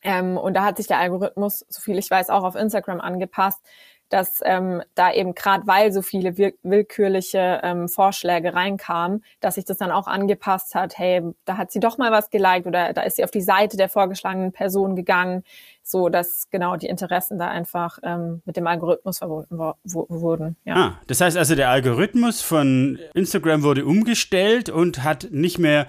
Ähm, 0.03 0.37
und 0.39 0.55
da 0.55 0.65
hat 0.65 0.77
sich 0.77 0.87
der 0.87 0.99
Algorithmus, 0.99 1.67
so 1.69 1.81
viel 1.81 1.99
ich 1.99 2.11
weiß, 2.11 2.31
auch 2.31 2.45
auf 2.45 2.55
Instagram 2.55 3.01
angepasst, 3.01 3.61
dass 4.09 4.41
ähm, 4.45 4.83
da 4.95 5.13
eben 5.13 5.35
gerade 5.35 5.67
weil 5.67 5.93
so 5.93 6.03
viele 6.03 6.37
willkürliche 6.37 7.61
ähm, 7.63 7.89
Vorschläge 7.89 8.55
reinkamen, 8.55 9.23
dass 9.41 9.57
sich 9.57 9.65
das 9.65 9.77
dann 9.79 9.91
auch 9.91 10.07
angepasst 10.07 10.75
hat, 10.75 10.99
hey, 10.99 11.23
da 11.45 11.57
hat 11.57 11.71
sie 11.71 11.81
doch 11.81 11.99
mal 11.99 12.11
was 12.11 12.31
geliked 12.31 12.67
oder 12.67 12.93
da 12.93 13.03
ist 13.03 13.17
sie 13.17 13.25
auf 13.25 13.31
die 13.31 13.41
Seite 13.41 13.77
der 13.77 13.89
vorgeschlagenen 13.89 14.53
Person 14.53 14.97
gegangen, 14.97 15.45
so 15.83 16.09
dass 16.09 16.49
genau 16.51 16.77
die 16.77 16.87
Interessen 16.87 17.39
da 17.39 17.49
einfach 17.49 17.99
ähm, 18.03 18.43
mit 18.45 18.57
dem 18.57 18.67
Algorithmus 18.67 19.19
verbunden 19.19 19.59
wurden. 19.59 20.57
Ja. 20.65 20.75
Ah, 20.77 21.01
das 21.07 21.21
heißt 21.21 21.37
also, 21.37 21.55
der 21.55 21.71
Algorithmus 21.71 22.43
von 22.43 22.99
Instagram 23.15 23.63
wurde 23.63 23.85
umgestellt 23.85 24.69
und 24.69 25.03
hat 25.05 25.29
nicht 25.31 25.59
mehr 25.59 25.87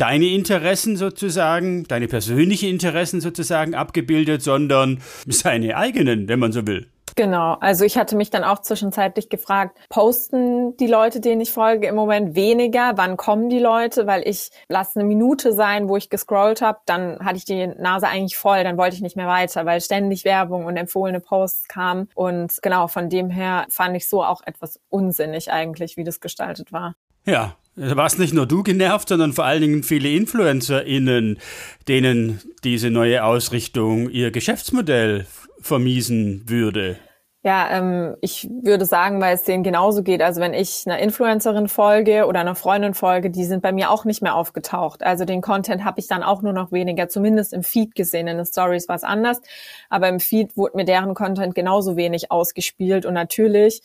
deine 0.00 0.26
Interessen 0.26 0.96
sozusagen, 0.96 1.84
deine 1.84 2.08
persönlichen 2.08 2.70
Interessen 2.70 3.20
sozusagen 3.20 3.74
abgebildet, 3.74 4.42
sondern 4.42 5.00
seine 5.26 5.76
eigenen, 5.76 6.28
wenn 6.28 6.38
man 6.38 6.52
so 6.52 6.66
will. 6.66 6.88
Genau, 7.20 7.58
also 7.60 7.84
ich 7.84 7.98
hatte 7.98 8.16
mich 8.16 8.30
dann 8.30 8.44
auch 8.44 8.62
zwischenzeitlich 8.62 9.28
gefragt, 9.28 9.76
posten 9.90 10.74
die 10.78 10.86
Leute, 10.86 11.20
denen 11.20 11.42
ich 11.42 11.50
folge, 11.50 11.86
im 11.86 11.94
Moment 11.94 12.34
weniger? 12.34 12.92
Wann 12.96 13.18
kommen 13.18 13.50
die 13.50 13.58
Leute? 13.58 14.06
Weil 14.06 14.26
ich 14.26 14.48
lasse 14.70 14.98
eine 14.98 15.06
Minute 15.06 15.52
sein, 15.52 15.90
wo 15.90 15.98
ich 15.98 16.08
gescrollt 16.08 16.62
habe, 16.62 16.78
dann 16.86 17.18
hatte 17.22 17.36
ich 17.36 17.44
die 17.44 17.66
Nase 17.66 18.08
eigentlich 18.08 18.38
voll, 18.38 18.64
dann 18.64 18.78
wollte 18.78 18.96
ich 18.96 19.02
nicht 19.02 19.16
mehr 19.16 19.26
weiter, 19.26 19.66
weil 19.66 19.82
ständig 19.82 20.24
Werbung 20.24 20.64
und 20.64 20.78
empfohlene 20.78 21.20
Posts 21.20 21.68
kamen. 21.68 22.08
Und 22.14 22.56
genau, 22.62 22.88
von 22.88 23.10
dem 23.10 23.28
her 23.28 23.66
fand 23.68 23.94
ich 23.98 24.08
so 24.08 24.24
auch 24.24 24.40
etwas 24.46 24.80
unsinnig 24.88 25.52
eigentlich, 25.52 25.98
wie 25.98 26.04
das 26.04 26.20
gestaltet 26.20 26.72
war. 26.72 26.94
Ja, 27.26 27.54
da 27.76 27.96
warst 27.96 28.18
nicht 28.18 28.32
nur 28.32 28.46
du 28.46 28.62
genervt, 28.62 29.10
sondern 29.10 29.34
vor 29.34 29.44
allen 29.44 29.60
Dingen 29.60 29.82
viele 29.82 30.08
InfluencerInnen, 30.08 31.38
denen 31.86 32.40
diese 32.64 32.88
neue 32.88 33.24
Ausrichtung 33.24 34.08
ihr 34.08 34.30
Geschäftsmodell 34.30 35.26
vermiesen 35.60 36.44
würde. 36.48 36.96
Ja, 37.42 37.70
ähm, 37.70 38.16
ich 38.20 38.50
würde 38.50 38.84
sagen, 38.84 39.18
weil 39.22 39.34
es 39.34 39.44
denen 39.44 39.62
genauso 39.62 40.02
geht. 40.02 40.20
Also 40.20 40.42
wenn 40.42 40.52
ich 40.52 40.82
einer 40.86 40.98
Influencerin 40.98 41.68
folge 41.68 42.26
oder 42.26 42.40
einer 42.40 42.54
Freundin 42.54 42.92
folge, 42.92 43.30
die 43.30 43.46
sind 43.46 43.62
bei 43.62 43.72
mir 43.72 43.90
auch 43.90 44.04
nicht 44.04 44.20
mehr 44.20 44.34
aufgetaucht. 44.34 45.02
Also 45.02 45.24
den 45.24 45.40
Content 45.40 45.82
habe 45.82 46.00
ich 46.00 46.06
dann 46.06 46.22
auch 46.22 46.42
nur 46.42 46.52
noch 46.52 46.70
weniger, 46.70 47.08
zumindest 47.08 47.54
im 47.54 47.62
Feed 47.62 47.94
gesehen. 47.94 48.28
In 48.28 48.36
den 48.36 48.44
Stories 48.44 48.88
war 48.88 48.96
es 48.96 49.04
anders, 49.04 49.40
aber 49.88 50.08
im 50.10 50.20
Feed 50.20 50.54
wurde 50.58 50.76
mir 50.76 50.84
deren 50.84 51.14
Content 51.14 51.54
genauso 51.54 51.96
wenig 51.96 52.30
ausgespielt. 52.30 53.06
Und 53.06 53.14
natürlich 53.14 53.80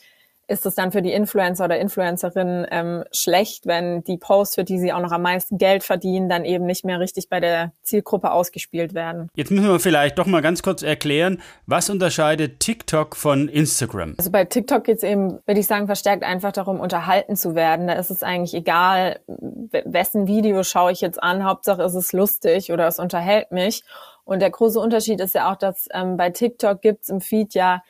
ist 0.47 0.65
es 0.65 0.75
dann 0.75 0.91
für 0.91 1.01
die 1.01 1.11
Influencer 1.11 1.65
oder 1.65 1.79
Influencerinnen 1.79 2.67
ähm, 2.69 3.03
schlecht, 3.11 3.65
wenn 3.65 4.03
die 4.03 4.17
Posts, 4.17 4.55
für 4.55 4.63
die 4.63 4.79
sie 4.79 4.93
auch 4.93 4.99
noch 4.99 5.11
am 5.11 5.21
meisten 5.21 5.57
Geld 5.57 5.83
verdienen, 5.83 6.29
dann 6.29 6.45
eben 6.45 6.65
nicht 6.65 6.85
mehr 6.85 6.99
richtig 6.99 7.29
bei 7.29 7.39
der 7.39 7.71
Zielgruppe 7.81 8.31
ausgespielt 8.31 8.93
werden. 8.93 9.29
Jetzt 9.35 9.51
müssen 9.51 9.67
wir 9.67 9.79
vielleicht 9.79 10.17
doch 10.17 10.25
mal 10.25 10.41
ganz 10.41 10.61
kurz 10.61 10.83
erklären, 10.83 11.41
was 11.65 11.89
unterscheidet 11.89 12.59
TikTok 12.59 13.15
von 13.15 13.47
Instagram? 13.47 14.15
Also 14.17 14.31
bei 14.31 14.45
TikTok 14.45 14.83
geht 14.83 14.97
es 14.97 15.03
eben, 15.03 15.39
würde 15.45 15.59
ich 15.59 15.67
sagen, 15.67 15.87
verstärkt 15.87 16.23
einfach 16.23 16.51
darum, 16.51 16.79
unterhalten 16.79 17.35
zu 17.35 17.55
werden. 17.55 17.87
Da 17.87 17.93
ist 17.93 18.11
es 18.11 18.23
eigentlich 18.23 18.53
egal, 18.53 19.19
wessen 19.27 20.27
Video 20.27 20.63
schaue 20.63 20.91
ich 20.91 21.01
jetzt 21.01 21.21
an. 21.21 21.43
Hauptsache 21.43 21.81
ist 21.83 21.95
es 21.95 22.13
lustig 22.13 22.71
oder 22.71 22.87
es 22.87 22.99
unterhält 22.99 23.51
mich. 23.51 23.83
Und 24.23 24.39
der 24.41 24.49
große 24.49 24.79
Unterschied 24.79 25.21
ist 25.21 25.35
ja 25.35 25.51
auch, 25.51 25.55
dass 25.55 25.87
ähm, 25.93 26.17
bei 26.17 26.31
TikTok 26.31 26.81
gibt's 26.81 27.09
im 27.09 27.21
Feed 27.21 27.53
ja 27.53 27.83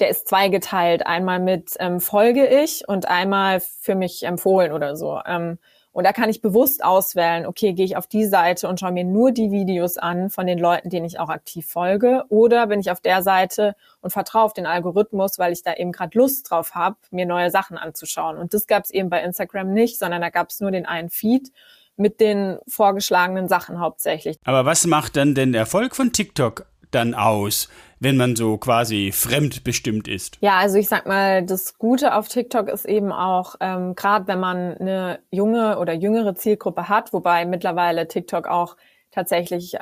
der 0.00 0.08
ist 0.08 0.28
zweigeteilt. 0.28 1.06
Einmal 1.06 1.40
mit 1.40 1.74
ähm, 1.78 2.00
folge 2.00 2.46
ich 2.46 2.88
und 2.88 3.08
einmal 3.08 3.60
für 3.60 3.94
mich 3.94 4.24
empfohlen 4.24 4.72
oder 4.72 4.96
so. 4.96 5.20
Ähm, 5.26 5.58
und 5.92 6.04
da 6.04 6.12
kann 6.12 6.30
ich 6.30 6.40
bewusst 6.40 6.84
auswählen, 6.84 7.46
okay, 7.46 7.72
gehe 7.72 7.84
ich 7.84 7.96
auf 7.96 8.06
die 8.06 8.24
Seite 8.24 8.68
und 8.68 8.78
schaue 8.78 8.92
mir 8.92 9.04
nur 9.04 9.32
die 9.32 9.50
Videos 9.50 9.96
an 9.96 10.30
von 10.30 10.46
den 10.46 10.58
Leuten, 10.58 10.88
denen 10.88 11.04
ich 11.04 11.18
auch 11.18 11.28
aktiv 11.28 11.66
folge. 11.66 12.24
Oder 12.28 12.68
bin 12.68 12.78
ich 12.78 12.92
auf 12.92 13.00
der 13.00 13.22
Seite 13.22 13.74
und 14.00 14.12
vertraue 14.12 14.44
auf 14.44 14.52
den 14.52 14.66
Algorithmus, 14.66 15.38
weil 15.40 15.52
ich 15.52 15.64
da 15.64 15.74
eben 15.74 15.90
gerade 15.90 16.16
Lust 16.16 16.48
drauf 16.48 16.74
habe, 16.74 16.96
mir 17.10 17.26
neue 17.26 17.50
Sachen 17.50 17.76
anzuschauen. 17.76 18.38
Und 18.38 18.54
das 18.54 18.68
gab 18.68 18.84
es 18.84 18.90
eben 18.90 19.10
bei 19.10 19.20
Instagram 19.22 19.72
nicht, 19.72 19.98
sondern 19.98 20.20
da 20.20 20.30
gab 20.30 20.50
es 20.50 20.60
nur 20.60 20.70
den 20.70 20.86
einen 20.86 21.10
Feed 21.10 21.50
mit 21.96 22.20
den 22.20 22.58
vorgeschlagenen 22.68 23.48
Sachen 23.48 23.80
hauptsächlich. 23.80 24.38
Aber 24.44 24.64
was 24.64 24.86
macht 24.86 25.16
dann 25.16 25.34
den 25.34 25.52
Erfolg 25.54 25.96
von 25.96 26.12
TikTok 26.12 26.66
dann 26.92 27.14
aus, 27.14 27.68
wenn 28.00 28.16
man 28.16 28.34
so 28.34 28.56
quasi 28.56 29.12
fremdbestimmt 29.12 30.08
ist? 30.08 30.38
Ja, 30.40 30.56
also 30.56 30.78
ich 30.78 30.88
sag 30.88 31.06
mal, 31.06 31.44
das 31.44 31.78
Gute 31.78 32.14
auf 32.14 32.28
TikTok 32.28 32.68
ist 32.68 32.86
eben 32.86 33.12
auch, 33.12 33.56
ähm, 33.60 33.94
gerade 33.94 34.26
wenn 34.26 34.40
man 34.40 34.76
eine 34.78 35.20
junge 35.30 35.78
oder 35.78 35.92
jüngere 35.92 36.34
Zielgruppe 36.34 36.88
hat, 36.88 37.12
wobei 37.12 37.44
mittlerweile 37.44 38.08
TikTok 38.08 38.48
auch 38.48 38.76
tatsächlich 39.10 39.74
äh, 39.74 39.80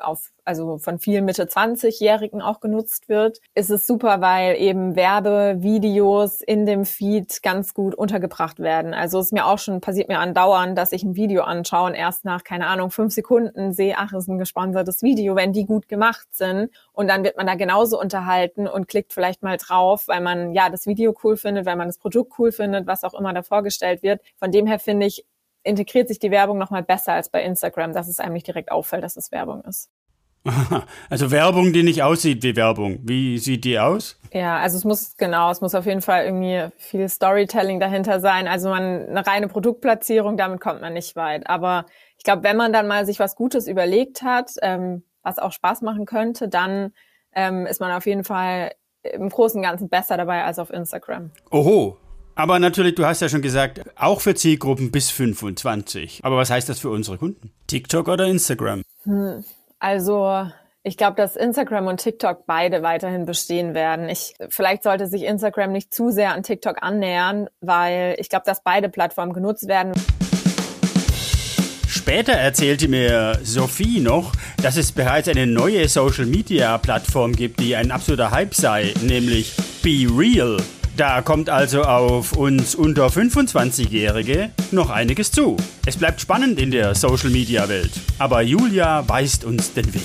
auf, 0.00 0.30
also 0.44 0.78
von 0.78 0.98
vielen 0.98 1.24
Mitte 1.24 1.44
20-Jährigen 1.44 2.40
auch 2.40 2.60
genutzt 2.60 3.08
wird, 3.08 3.40
ist 3.54 3.70
es 3.70 3.86
super, 3.86 4.20
weil 4.20 4.56
eben 4.56 4.96
Werbevideos 4.96 6.40
in 6.40 6.66
dem 6.66 6.84
Feed 6.84 7.42
ganz 7.42 7.74
gut 7.74 7.94
untergebracht 7.94 8.60
werden. 8.60 8.94
Also 8.94 9.18
es 9.18 9.32
mir 9.32 9.46
auch 9.46 9.58
schon, 9.58 9.80
passiert 9.80 10.08
mir 10.08 10.18
andauernd, 10.18 10.76
dass 10.76 10.92
ich 10.92 11.02
ein 11.02 11.16
Video 11.16 11.42
anschaue 11.42 11.88
und 11.88 11.94
erst 11.94 12.24
nach, 12.24 12.44
keine 12.44 12.66
Ahnung, 12.66 12.90
fünf 12.90 13.12
Sekunden 13.12 13.72
sehe, 13.72 13.94
ach, 13.96 14.12
ist 14.12 14.28
ein 14.28 14.38
gesponsertes 14.38 15.02
Video, 15.02 15.36
wenn 15.36 15.52
die 15.52 15.66
gut 15.66 15.88
gemacht 15.88 16.28
sind. 16.32 16.70
Und 16.92 17.08
dann 17.08 17.24
wird 17.24 17.36
man 17.36 17.46
da 17.46 17.54
genauso 17.54 18.00
unterhalten 18.00 18.66
und 18.66 18.88
klickt 18.88 19.12
vielleicht 19.12 19.42
mal 19.42 19.56
drauf, 19.56 20.08
weil 20.08 20.20
man 20.20 20.52
ja 20.52 20.70
das 20.70 20.86
Video 20.86 21.14
cool 21.22 21.36
findet, 21.36 21.66
weil 21.66 21.76
man 21.76 21.88
das 21.88 21.98
Produkt 21.98 22.38
cool 22.38 22.52
findet, 22.52 22.86
was 22.86 23.04
auch 23.04 23.14
immer 23.14 23.32
da 23.32 23.42
vorgestellt 23.42 24.02
wird. 24.02 24.20
Von 24.36 24.50
dem 24.50 24.66
her 24.66 24.78
finde 24.78 25.06
ich, 25.06 25.24
integriert 25.62 26.08
sich 26.08 26.18
die 26.18 26.30
Werbung 26.30 26.58
nochmal 26.58 26.82
besser 26.82 27.12
als 27.12 27.28
bei 27.28 27.42
Instagram, 27.42 27.92
dass 27.92 28.08
es 28.08 28.20
einem 28.20 28.34
nicht 28.34 28.46
direkt 28.46 28.70
auffällt, 28.70 29.04
dass 29.04 29.16
es 29.16 29.32
Werbung 29.32 29.62
ist. 29.62 29.90
Also 31.10 31.30
Werbung, 31.30 31.72
die 31.72 31.82
nicht 31.82 32.02
aussieht 32.02 32.42
wie 32.42 32.56
Werbung. 32.56 32.98
Wie 33.02 33.38
sieht 33.38 33.64
die 33.64 33.78
aus? 33.78 34.18
Ja, 34.32 34.58
also 34.58 34.76
es 34.76 34.84
muss, 34.84 35.16
genau, 35.16 35.50
es 35.50 35.60
muss 35.60 35.74
auf 35.74 35.86
jeden 35.86 36.02
Fall 36.02 36.24
irgendwie 36.24 36.68
viel 36.76 37.08
Storytelling 37.08 37.80
dahinter 37.80 38.20
sein. 38.20 38.46
Also 38.46 38.68
man, 38.68 39.08
eine 39.08 39.26
reine 39.26 39.48
Produktplatzierung, 39.48 40.36
damit 40.36 40.60
kommt 40.60 40.80
man 40.80 40.92
nicht 40.92 41.16
weit. 41.16 41.48
Aber 41.48 41.86
ich 42.16 42.24
glaube, 42.24 42.42
wenn 42.42 42.56
man 42.56 42.72
dann 42.72 42.86
mal 42.86 43.06
sich 43.06 43.18
was 43.18 43.36
Gutes 43.36 43.66
überlegt 43.66 44.22
hat, 44.22 44.52
ähm, 44.62 45.02
was 45.22 45.38
auch 45.38 45.52
Spaß 45.52 45.82
machen 45.82 46.06
könnte, 46.06 46.48
dann 46.48 46.92
ähm, 47.34 47.66
ist 47.66 47.80
man 47.80 47.92
auf 47.92 48.06
jeden 48.06 48.24
Fall 48.24 48.72
im 49.02 49.28
Großen 49.28 49.58
und 49.58 49.62
Ganzen 49.66 49.88
besser 49.88 50.16
dabei 50.16 50.44
als 50.44 50.58
auf 50.58 50.70
Instagram. 50.70 51.30
Oho, 51.50 51.96
aber 52.38 52.60
natürlich, 52.60 52.94
du 52.94 53.04
hast 53.04 53.20
ja 53.20 53.28
schon 53.28 53.42
gesagt, 53.42 53.80
auch 53.96 54.20
für 54.20 54.32
Zielgruppen 54.32 54.92
bis 54.92 55.10
25. 55.10 56.20
Aber 56.22 56.36
was 56.36 56.50
heißt 56.50 56.68
das 56.68 56.78
für 56.78 56.88
unsere 56.88 57.18
Kunden? 57.18 57.50
TikTok 57.66 58.06
oder 58.06 58.26
Instagram? 58.26 58.82
Hm. 59.02 59.44
Also 59.80 60.46
ich 60.84 60.96
glaube, 60.96 61.16
dass 61.16 61.34
Instagram 61.34 61.88
und 61.88 61.96
TikTok 61.96 62.46
beide 62.46 62.84
weiterhin 62.84 63.26
bestehen 63.26 63.74
werden. 63.74 64.08
Ich, 64.08 64.34
vielleicht 64.50 64.84
sollte 64.84 65.08
sich 65.08 65.24
Instagram 65.24 65.72
nicht 65.72 65.92
zu 65.92 66.10
sehr 66.10 66.32
an 66.32 66.44
TikTok 66.44 66.76
annähern, 66.80 67.48
weil 67.60 68.14
ich 68.20 68.28
glaube, 68.28 68.44
dass 68.46 68.62
beide 68.62 68.88
Plattformen 68.88 69.32
genutzt 69.32 69.66
werden. 69.66 69.92
Später 71.88 72.34
erzählte 72.34 72.86
mir 72.86 73.40
Sophie 73.42 73.98
noch, 73.98 74.32
dass 74.62 74.76
es 74.76 74.92
bereits 74.92 75.26
eine 75.26 75.48
neue 75.48 75.88
Social-Media-Plattform 75.88 77.32
gibt, 77.32 77.58
die 77.58 77.74
ein 77.74 77.90
absoluter 77.90 78.30
Hype 78.30 78.54
sei, 78.54 78.94
nämlich 79.02 79.56
Be 79.82 80.06
Real. 80.08 80.58
Da 80.98 81.22
kommt 81.22 81.48
also 81.48 81.82
auf 81.82 82.32
uns 82.32 82.74
unter 82.74 83.06
25-Jährige 83.06 84.50
noch 84.72 84.90
einiges 84.90 85.30
zu. 85.30 85.56
Es 85.86 85.96
bleibt 85.96 86.20
spannend 86.20 86.58
in 86.58 86.72
der 86.72 86.96
Social-Media-Welt. 86.96 87.92
Aber 88.18 88.42
Julia 88.42 89.08
weist 89.08 89.44
uns 89.44 89.72
den 89.72 89.94
Weg. 89.94 90.02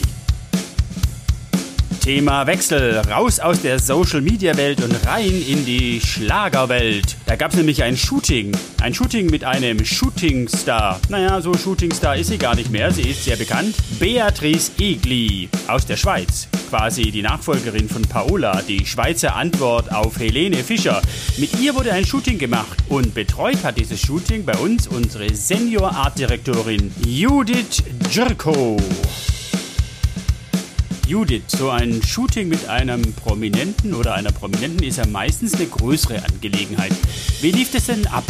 Thema 2.00 2.46
Wechsel. 2.46 3.00
Raus 3.10 3.40
aus 3.40 3.64
der 3.64 3.80
Social-Media-Welt 3.80 4.84
und 4.84 4.94
rein 5.08 5.32
in 5.32 5.66
die 5.66 6.00
Schlagerwelt. 6.00 7.18
Da 7.26 7.38
gab 7.38 7.50
es 7.50 7.58
nämlich 7.58 7.82
ein 7.82 7.98
Shooting. 7.98 8.52
Ein 8.80 8.94
Shooting 8.94 9.32
mit 9.32 9.44
einem 9.44 9.84
Shootingstar. 9.84 11.00
Naja, 11.10 11.42
so 11.42 11.56
Shootingstar 11.56 12.18
ist 12.18 12.28
sie 12.28 12.38
gar 12.38 12.54
nicht 12.54 12.70
mehr. 12.70 12.92
Sie 12.92 13.10
ist 13.10 13.24
sehr 13.24 13.38
bekannt. 13.38 13.76
Beatrice 14.00 14.70
Egli 14.78 15.50
aus 15.68 15.88
der 15.88 15.98
Schweiz. 15.98 16.48
Quasi 16.74 17.12
die 17.12 17.22
Nachfolgerin 17.22 17.88
von 17.88 18.02
Paola, 18.02 18.64
die 18.64 18.84
Schweizer 18.84 19.36
Antwort 19.36 19.94
auf 19.94 20.18
Helene 20.18 20.64
Fischer. 20.64 21.04
Mit 21.38 21.62
ihr 21.62 21.76
wurde 21.76 21.94
ein 21.94 22.04
Shooting 22.04 22.40
gemacht 22.40 22.80
und 22.90 23.14
betreut 23.14 23.64
hat 23.64 23.78
dieses 23.78 24.02
Shooting 24.02 24.44
bei 24.44 24.58
uns 24.58 24.88
unsere 24.88 25.32
Senior 25.36 25.92
Art 25.92 26.18
Direktorin 26.18 26.92
Judith 27.06 27.84
Djurko. 28.10 28.78
Judith, 31.08 31.44
so 31.46 31.70
ein 31.70 32.02
Shooting 32.02 32.48
mit 32.48 32.68
einem 32.68 33.04
Prominenten 33.14 33.94
oder 33.94 34.16
einer 34.16 34.32
Prominenten 34.32 34.82
ist 34.82 34.98
ja 34.98 35.06
meistens 35.06 35.54
eine 35.54 35.68
größere 35.68 36.24
Angelegenheit. 36.26 36.94
Wie 37.42 37.52
lief 37.52 37.72
das 37.72 37.86
denn 37.86 38.08
ab? 38.08 38.24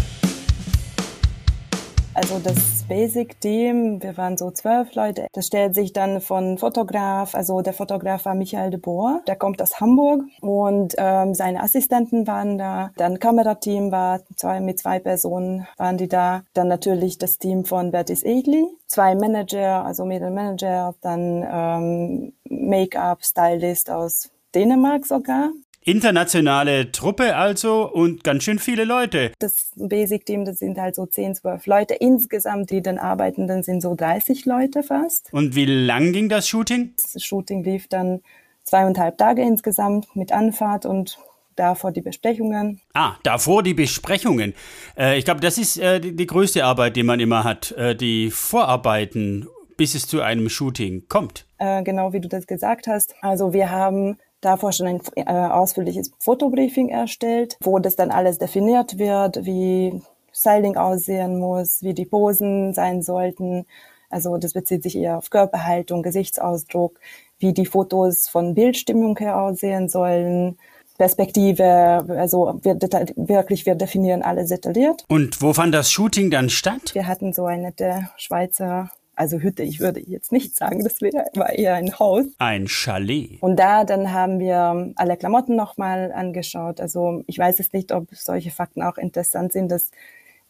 Also 2.16 2.40
das 2.40 2.84
Basic 2.88 3.40
Team, 3.42 4.02
wir 4.04 4.16
waren 4.18 4.38
so 4.38 4.52
zwölf 4.52 4.94
Leute. 4.94 5.28
Das 5.34 5.48
stellt 5.48 5.74
sich 5.74 5.94
dann 5.94 6.22
von 6.22 6.60
Fotograf, 6.60 7.34
also 7.34 7.62
der 7.62 7.74
Fotograf 7.74 8.26
war 8.26 8.36
Michael 8.36 8.70
de 8.70 8.80
Boer, 8.80 9.22
der 9.26 9.36
kommt 9.36 9.62
aus 9.64 9.80
Hamburg 9.80 10.22
und 10.42 10.94
ähm, 10.98 11.34
seine 11.34 11.64
Assistenten 11.64 12.28
waren 12.28 12.60
da. 12.60 12.92
Dann 12.98 13.20
Kamerateam 13.20 13.92
war 13.92 14.22
zwei 14.36 14.60
mit 14.60 14.80
zwei 14.80 15.00
Personen 15.00 15.68
waren 15.78 15.98
die 15.98 16.08
da. 16.08 16.44
Dann 16.54 16.68
natürlich 16.68 17.18
das 17.18 17.40
Team 17.40 17.66
von 17.66 17.92
Bertis 17.92 18.24
Egli, 18.24 18.68
zwei 18.86 19.16
Manager, 19.16 19.84
also 19.84 20.06
Mädel-Manager, 20.06 20.94
dann 21.02 21.44
ähm, 21.52 22.34
Make-up 22.48 23.24
Stylist 23.24 23.90
aus 23.90 24.30
Dänemark 24.54 25.08
sogar. 25.08 25.50
Internationale 25.86 26.92
Truppe 26.92 27.36
also 27.36 27.92
und 27.92 28.24
ganz 28.24 28.44
schön 28.44 28.58
viele 28.58 28.86
Leute. 28.86 29.32
Das 29.40 29.72
Basic 29.76 30.26
Team, 30.26 30.46
das 30.46 30.60
sind 30.60 30.78
halt 30.78 30.96
so 30.96 31.06
10, 31.06 31.36
12 31.36 31.66
Leute. 31.66 31.94
Insgesamt, 31.96 32.72
die 32.72 32.82
dann 32.82 32.98
arbeiten, 32.98 33.48
dann 33.48 33.64
sind 33.64 33.82
so 33.82 33.94
30 33.94 34.46
Leute 34.46 34.84
fast. 34.84 35.28
Und 35.34 35.56
wie 35.56 35.66
lang 35.66 36.14
ging 36.14 36.30
das 36.30 36.48
Shooting? 36.48 36.94
Das 36.96 37.22
Shooting 37.22 37.64
lief 37.64 37.88
dann 37.90 38.22
zweieinhalb 38.64 39.18
Tage 39.18 39.42
insgesamt 39.42 40.16
mit 40.16 40.32
Anfahrt 40.32 40.86
und 40.86 41.20
davor 41.58 41.92
die 41.92 42.02
Besprechungen. 42.02 42.80
Ah, 42.94 43.16
davor 43.24 43.62
die 43.62 43.74
Besprechungen. 43.74 44.54
Äh, 44.98 45.18
ich 45.18 45.26
glaube, 45.26 45.42
das 45.42 45.58
ist 45.58 45.78
äh, 45.78 46.00
die, 46.00 46.16
die, 46.16 46.28
größte 46.28 46.64
Arbeit, 46.64 46.96
die 46.96 47.04
man 47.04 47.20
immer 47.20 47.44
hat. 47.44 47.72
Äh, 47.74 47.96
die 47.96 48.32
Vorarbeiten, 48.32 49.48
bis 49.76 49.96
es 49.96 50.08
zu 50.08 50.22
einem 50.22 50.50
Shooting 50.50 51.08
kommt. 51.10 51.46
Äh, 51.58 51.84
genau 51.84 52.14
wie 52.14 52.22
du 52.22 52.30
das 52.30 52.48
gesagt 52.48 52.88
hast. 52.88 53.16
Also 53.22 53.52
wir 53.52 53.70
haben 53.70 54.18
davor 54.46 54.72
schon 54.72 54.88
ein 54.88 55.02
äh, 55.16 55.24
ausführliches 55.24 56.12
Fotobriefing 56.20 56.90
erstellt, 56.90 57.58
wo 57.62 57.80
das 57.80 57.96
dann 57.96 58.12
alles 58.12 58.38
definiert 58.38 58.98
wird, 58.98 59.46
wie 59.46 60.02
Styling 60.34 60.78
aussehen 60.78 61.40
muss, 61.40 61.84
wie 61.84 61.94
die 61.94 62.06
Posen 62.06 62.74
sein 62.74 63.02
sollten. 63.02 63.66
Also 64.10 64.38
das 64.38 64.54
bezieht 64.54 64.84
sich 64.84 64.96
eher 64.96 65.18
auf 65.18 65.30
Körperhaltung, 65.30 66.04
Gesichtsausdruck, 66.04 67.00
wie 67.40 67.54
die 67.54 67.66
Fotos 67.66 68.28
von 68.28 68.54
Bildstimmung 68.54 69.18
her 69.18 69.42
aussehen 69.42 69.90
sollen, 69.90 70.58
Perspektive, 70.98 72.06
also 72.08 72.60
wir 72.62 72.76
wirklich, 73.16 73.66
wir 73.66 73.76
definieren 73.76 74.22
alles 74.22 74.50
detailliert. 74.50 75.04
Und 75.08 75.42
wo 75.42 75.52
fand 75.54 75.74
das 75.74 75.92
Shooting 75.92 76.30
dann 76.30 76.50
statt? 76.50 76.94
Wir 76.94 77.08
hatten 77.08 77.34
so 77.34 77.46
eine 77.46 77.72
der 77.72 78.12
Schweizer 78.16 78.92
also 79.16 79.38
Hütte, 79.38 79.64
ich 79.64 79.80
würde 79.80 80.00
jetzt 80.00 80.32
nicht 80.32 80.56
sagen, 80.56 80.84
das 80.84 81.02
war 81.02 81.54
eher 81.54 81.76
ein 81.76 81.98
Haus. 82.00 82.26
Ein 82.40 82.68
Chalet. 82.68 83.42
Und 83.42 83.58
da 83.58 83.84
dann 83.84 84.12
haben 84.12 84.40
wir 84.40 84.92
alle 84.96 85.18
Klamotten 85.18 85.56
nochmal 85.56 86.12
angeschaut. 86.12 86.82
Also 86.82 87.24
ich 87.28 87.38
weiß 87.38 87.60
es 87.60 87.74
nicht, 87.74 87.92
ob 87.92 88.08
solche 88.14 88.52
Fakten 88.52 88.82
auch 88.82 88.98
interessant 88.98 89.54
sind, 89.54 89.72
dass 89.72 89.92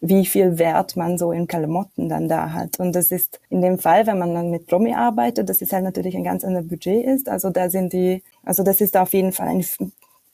wie 0.00 0.26
viel 0.26 0.58
Wert 0.58 0.96
man 0.96 1.16
so 1.18 1.32
in 1.32 1.46
Klamotten 1.46 2.08
dann 2.08 2.28
da 2.28 2.52
hat. 2.52 2.78
Und 2.78 2.94
das 2.94 3.10
ist 3.10 3.40
in 3.48 3.62
dem 3.62 3.78
Fall, 3.78 4.06
wenn 4.06 4.18
man 4.18 4.34
dann 4.34 4.50
mit 4.50 4.66
Promi 4.66 4.94
arbeitet, 4.94 5.48
das 5.48 5.62
ist 5.62 5.72
halt 5.72 5.84
natürlich 5.84 6.14
ein 6.16 6.24
ganz 6.24 6.44
anderes 6.44 6.68
Budget 6.68 7.04
ist. 7.04 7.28
Also 7.28 7.50
da 7.50 7.70
sind 7.70 7.92
die, 7.92 8.22
also 8.44 8.62
das 8.62 8.80
ist 8.80 8.96
auf 8.96 9.12
jeden 9.14 9.32
Fall 9.32 9.48
eine 9.48 9.64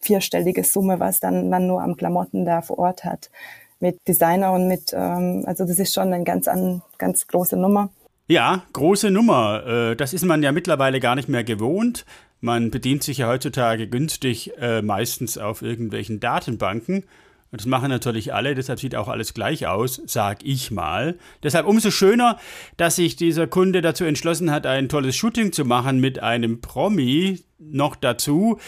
vierstellige 0.00 0.64
Summe, 0.64 0.98
was 0.98 1.20
dann 1.20 1.48
man 1.50 1.66
nur 1.66 1.82
am 1.82 1.96
Klamotten 1.96 2.44
da 2.44 2.62
vor 2.62 2.78
Ort 2.78 3.04
hat. 3.04 3.30
Mit 3.78 3.96
Designer 4.06 4.52
und 4.52 4.68
mit, 4.68 4.92
ähm, 4.92 5.44
also 5.46 5.64
das 5.64 5.78
ist 5.78 5.94
schon 5.94 6.12
eine 6.12 6.24
ganz, 6.24 6.48
an, 6.48 6.82
ganz 6.98 7.26
große 7.26 7.56
Nummer. 7.56 7.90
Ja, 8.30 8.62
große 8.74 9.10
Nummer. 9.10 9.66
Äh, 9.66 9.96
das 9.96 10.14
ist 10.14 10.24
man 10.24 10.40
ja 10.44 10.52
mittlerweile 10.52 11.00
gar 11.00 11.16
nicht 11.16 11.28
mehr 11.28 11.42
gewohnt. 11.42 12.04
Man 12.40 12.70
bedient 12.70 13.02
sich 13.02 13.18
ja 13.18 13.26
heutzutage 13.26 13.88
günstig 13.88 14.52
äh, 14.56 14.82
meistens 14.82 15.36
auf 15.36 15.62
irgendwelchen 15.62 16.20
Datenbanken. 16.20 17.02
Das 17.50 17.66
machen 17.66 17.88
natürlich 17.88 18.32
alle, 18.32 18.54
deshalb 18.54 18.78
sieht 18.78 18.94
auch 18.94 19.08
alles 19.08 19.34
gleich 19.34 19.66
aus, 19.66 20.00
sag 20.06 20.44
ich 20.44 20.70
mal. 20.70 21.18
Deshalb 21.42 21.66
umso 21.66 21.90
schöner, 21.90 22.38
dass 22.76 22.94
sich 22.94 23.16
dieser 23.16 23.48
Kunde 23.48 23.82
dazu 23.82 24.04
entschlossen 24.04 24.52
hat, 24.52 24.64
ein 24.64 24.88
tolles 24.88 25.16
Shooting 25.16 25.50
zu 25.50 25.64
machen 25.64 25.98
mit 25.98 26.22
einem 26.22 26.60
Promi 26.60 27.40
noch 27.58 27.96
dazu. 27.96 28.60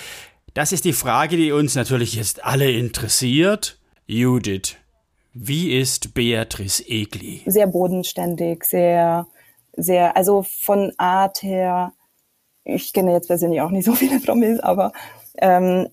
Das 0.55 0.73
ist 0.73 0.85
die 0.85 0.93
Frage, 0.93 1.37
die 1.37 1.53
uns 1.53 1.77
natürlich 1.77 2.17
jetzt 2.17 2.45
alle 2.45 2.69
interessiert. 2.73 3.79
Judith, 4.07 4.75
wie 5.33 5.79
ist 5.79 6.15
Beatrice 6.15 6.83
Egli? 6.85 7.43
Sehr 7.47 7.69
bodenständig, 7.69 8.65
sehr 8.65 9.29
sehr, 9.77 10.17
also 10.17 10.43
von 10.43 10.93
Art 10.99 11.43
her, 11.43 11.93
ich 12.65 12.93
kenne 12.93 13.13
jetzt 13.13 13.29
persönlich 13.29 13.61
auch 13.61 13.71
nicht 13.71 13.85
so 13.85 13.95
viele 13.95 14.21
Promis, 14.21 14.61
aber 14.61 14.93
ähm, 15.39 15.89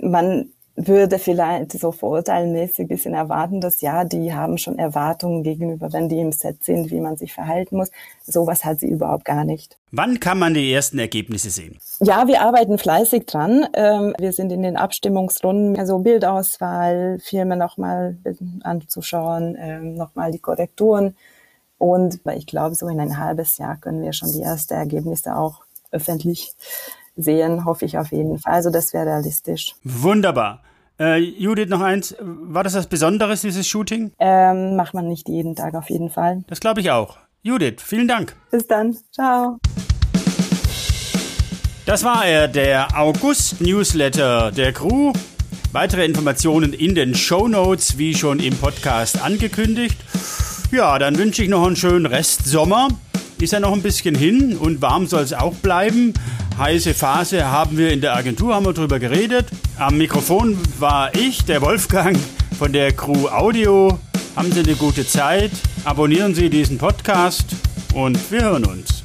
man 0.00 0.50
würde 0.76 1.20
vielleicht 1.20 1.72
so 1.72 1.92
vorurteilmäßig 1.92 2.80
ein 2.80 2.88
bisschen 2.88 3.14
erwarten, 3.14 3.60
dass 3.60 3.80
ja, 3.80 4.04
die 4.04 4.34
haben 4.34 4.58
schon 4.58 4.78
Erwartungen 4.78 5.44
gegenüber, 5.44 5.92
wenn 5.92 6.08
die 6.08 6.18
im 6.18 6.32
Set 6.32 6.64
sind, 6.64 6.90
wie 6.90 7.00
man 7.00 7.16
sich 7.16 7.32
verhalten 7.32 7.76
muss. 7.76 7.90
Sowas 8.24 8.64
hat 8.64 8.80
sie 8.80 8.88
überhaupt 8.88 9.24
gar 9.24 9.44
nicht. 9.44 9.78
Wann 9.92 10.18
kann 10.18 10.38
man 10.38 10.54
die 10.54 10.72
ersten 10.72 10.98
Ergebnisse 10.98 11.50
sehen? 11.50 11.78
Ja, 12.00 12.26
wir 12.26 12.42
arbeiten 12.42 12.78
fleißig 12.78 13.26
dran. 13.26 13.68
Ähm, 13.74 14.14
wir 14.18 14.32
sind 14.32 14.50
in 14.50 14.62
den 14.62 14.76
Abstimmungsrunden, 14.76 15.78
also 15.78 16.00
Bildauswahl, 16.00 17.20
Filme 17.20 17.56
nochmal 17.56 18.16
anzuschauen, 18.62 19.56
ähm, 19.56 19.94
nochmal 19.94 20.32
die 20.32 20.40
Korrekturen. 20.40 21.14
Und 21.78 22.20
ich 22.36 22.46
glaube, 22.46 22.74
so 22.74 22.88
in 22.88 23.00
ein 23.00 23.18
halbes 23.18 23.58
Jahr 23.58 23.76
können 23.76 24.02
wir 24.02 24.12
schon 24.12 24.32
die 24.32 24.42
ersten 24.42 24.74
Ergebnisse 24.74 25.36
auch 25.36 25.62
öffentlich 25.90 26.52
sehen, 27.16 27.64
hoffe 27.64 27.84
ich 27.84 27.98
auf 27.98 28.12
jeden 28.12 28.38
Fall. 28.38 28.52
Also 28.52 28.70
das 28.70 28.92
wäre 28.92 29.06
realistisch. 29.06 29.74
Wunderbar. 29.84 30.62
Äh, 30.98 31.18
Judith, 31.18 31.68
noch 31.68 31.80
eins. 31.80 32.14
War 32.20 32.62
das 32.62 32.74
was 32.74 32.86
Besonderes, 32.86 33.42
dieses 33.42 33.66
Shooting? 33.66 34.12
Ähm, 34.18 34.76
macht 34.76 34.94
man 34.94 35.08
nicht 35.08 35.28
jeden 35.28 35.56
Tag 35.56 35.74
auf 35.74 35.90
jeden 35.90 36.10
Fall. 36.10 36.44
Das 36.46 36.60
glaube 36.60 36.80
ich 36.80 36.90
auch. 36.90 37.16
Judith, 37.42 37.82
vielen 37.84 38.08
Dank. 38.08 38.34
Bis 38.50 38.66
dann. 38.66 38.96
Ciao. 39.12 39.58
Das 41.86 42.02
war 42.04 42.24
er, 42.24 42.48
der 42.48 42.98
August-Newsletter 42.98 44.52
der 44.52 44.72
Crew. 44.72 45.12
Weitere 45.72 46.04
Informationen 46.04 46.72
in 46.72 46.94
den 46.94 47.14
Show 47.14 47.48
Notes, 47.48 47.98
wie 47.98 48.14
schon 48.14 48.38
im 48.38 48.56
Podcast 48.56 49.20
angekündigt. 49.22 49.98
Ja, 50.74 50.98
dann 50.98 51.16
wünsche 51.16 51.44
ich 51.44 51.48
noch 51.48 51.64
einen 51.64 51.76
schönen 51.76 52.04
Rest 52.04 52.46
Sommer. 52.46 52.88
Ist 53.38 53.52
ja 53.52 53.60
noch 53.60 53.72
ein 53.72 53.80
bisschen 53.80 54.16
hin 54.16 54.56
und 54.56 54.82
warm 54.82 55.06
soll 55.06 55.22
es 55.22 55.32
auch 55.32 55.54
bleiben. 55.54 56.12
Heiße 56.58 56.94
Phase 56.94 57.46
haben 57.46 57.78
wir 57.78 57.92
in 57.92 58.00
der 58.00 58.16
Agentur, 58.16 58.56
haben 58.56 58.66
wir 58.66 58.72
drüber 58.72 58.98
geredet. 58.98 59.46
Am 59.78 59.96
Mikrofon 59.98 60.58
war 60.80 61.14
ich, 61.14 61.44
der 61.44 61.62
Wolfgang 61.62 62.18
von 62.58 62.72
der 62.72 62.90
Crew 62.90 63.28
Audio. 63.28 64.00
Haben 64.34 64.50
Sie 64.50 64.64
eine 64.64 64.74
gute 64.74 65.06
Zeit, 65.06 65.52
abonnieren 65.84 66.34
Sie 66.34 66.50
diesen 66.50 66.76
Podcast 66.76 67.46
und 67.94 68.18
wir 68.32 68.42
hören 68.42 68.64
uns. 68.64 69.03